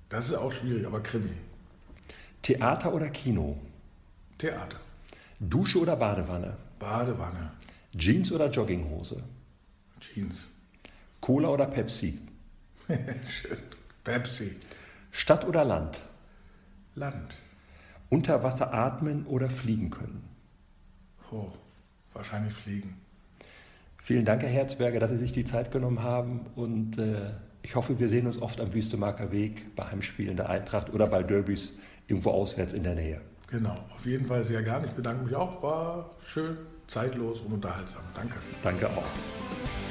Das 0.08 0.28
ist 0.28 0.34
auch 0.34 0.52
schwierig, 0.52 0.86
aber 0.86 1.02
Krimi. 1.02 1.34
Theater 2.42 2.94
oder 2.94 3.10
Kino? 3.10 3.58
Theater. 4.38 4.78
Dusche 5.40 5.80
oder 5.80 5.96
Badewanne? 5.96 6.56
Badewanne. 6.78 7.50
Jeans 7.96 8.30
oder 8.30 8.48
Jogginghose? 8.48 9.20
Jeans. 9.98 10.46
Cola 11.20 11.48
oder 11.48 11.66
Pepsi? 11.66 12.20
Pepsi. 14.04 14.54
Stadt 15.10 15.44
oder 15.44 15.64
Land? 15.64 16.02
Land. 16.96 17.36
Unter 18.08 18.42
Wasser 18.42 18.72
atmen 18.72 19.26
oder 19.26 19.48
fliegen 19.50 19.90
können? 19.90 20.24
Oh, 21.30 21.48
wahrscheinlich 22.14 22.54
fliegen. 22.54 22.96
Vielen 23.98 24.24
Dank, 24.24 24.42
Herr 24.42 24.48
Herzberger, 24.48 24.98
dass 25.00 25.10
Sie 25.10 25.18
sich 25.18 25.32
die 25.32 25.44
Zeit 25.44 25.70
genommen 25.70 26.02
haben 26.02 26.46
und 26.54 26.98
äh, 26.98 27.32
Ich 27.62 27.74
hoffe, 27.74 27.98
wir 27.98 28.08
sehen 28.08 28.26
uns 28.28 28.40
oft 28.40 28.60
am 28.60 28.72
Wüstemarker 28.72 29.32
Weg, 29.32 29.74
bei 29.74 29.84
Heimspielen 29.90 30.36
der 30.36 30.48
Eintracht 30.48 30.92
oder 30.94 31.08
bei 31.08 31.22
Derbys 31.24 31.78
irgendwo 32.06 32.30
auswärts 32.30 32.72
in 32.72 32.84
der 32.84 32.94
Nähe. 32.94 33.20
Genau, 33.50 33.76
auf 33.96 34.06
jeden 34.06 34.24
Fall 34.26 34.44
sehr 34.44 34.62
gern. 34.62 34.84
Ich 34.84 34.92
bedanke 34.92 35.24
mich 35.24 35.34
auch. 35.34 35.62
War 35.62 36.10
schön, 36.24 36.56
zeitlos 36.86 37.40
und 37.40 37.54
unterhaltsam. 37.54 38.02
Danke. 38.14 38.36
Danke 38.62 38.86
auch. 38.86 39.04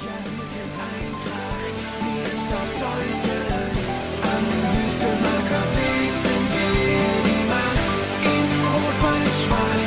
Ja, 0.00 0.16
wir 0.24 0.46
sind 0.54 0.72
Eintracht, 0.88 1.76
wie 2.00 2.20
es 2.24 2.52
auf 2.52 2.70
Säulen 2.80 3.76
am 4.22 4.44
Wüstemarker 4.74 5.35
try. 9.46 9.85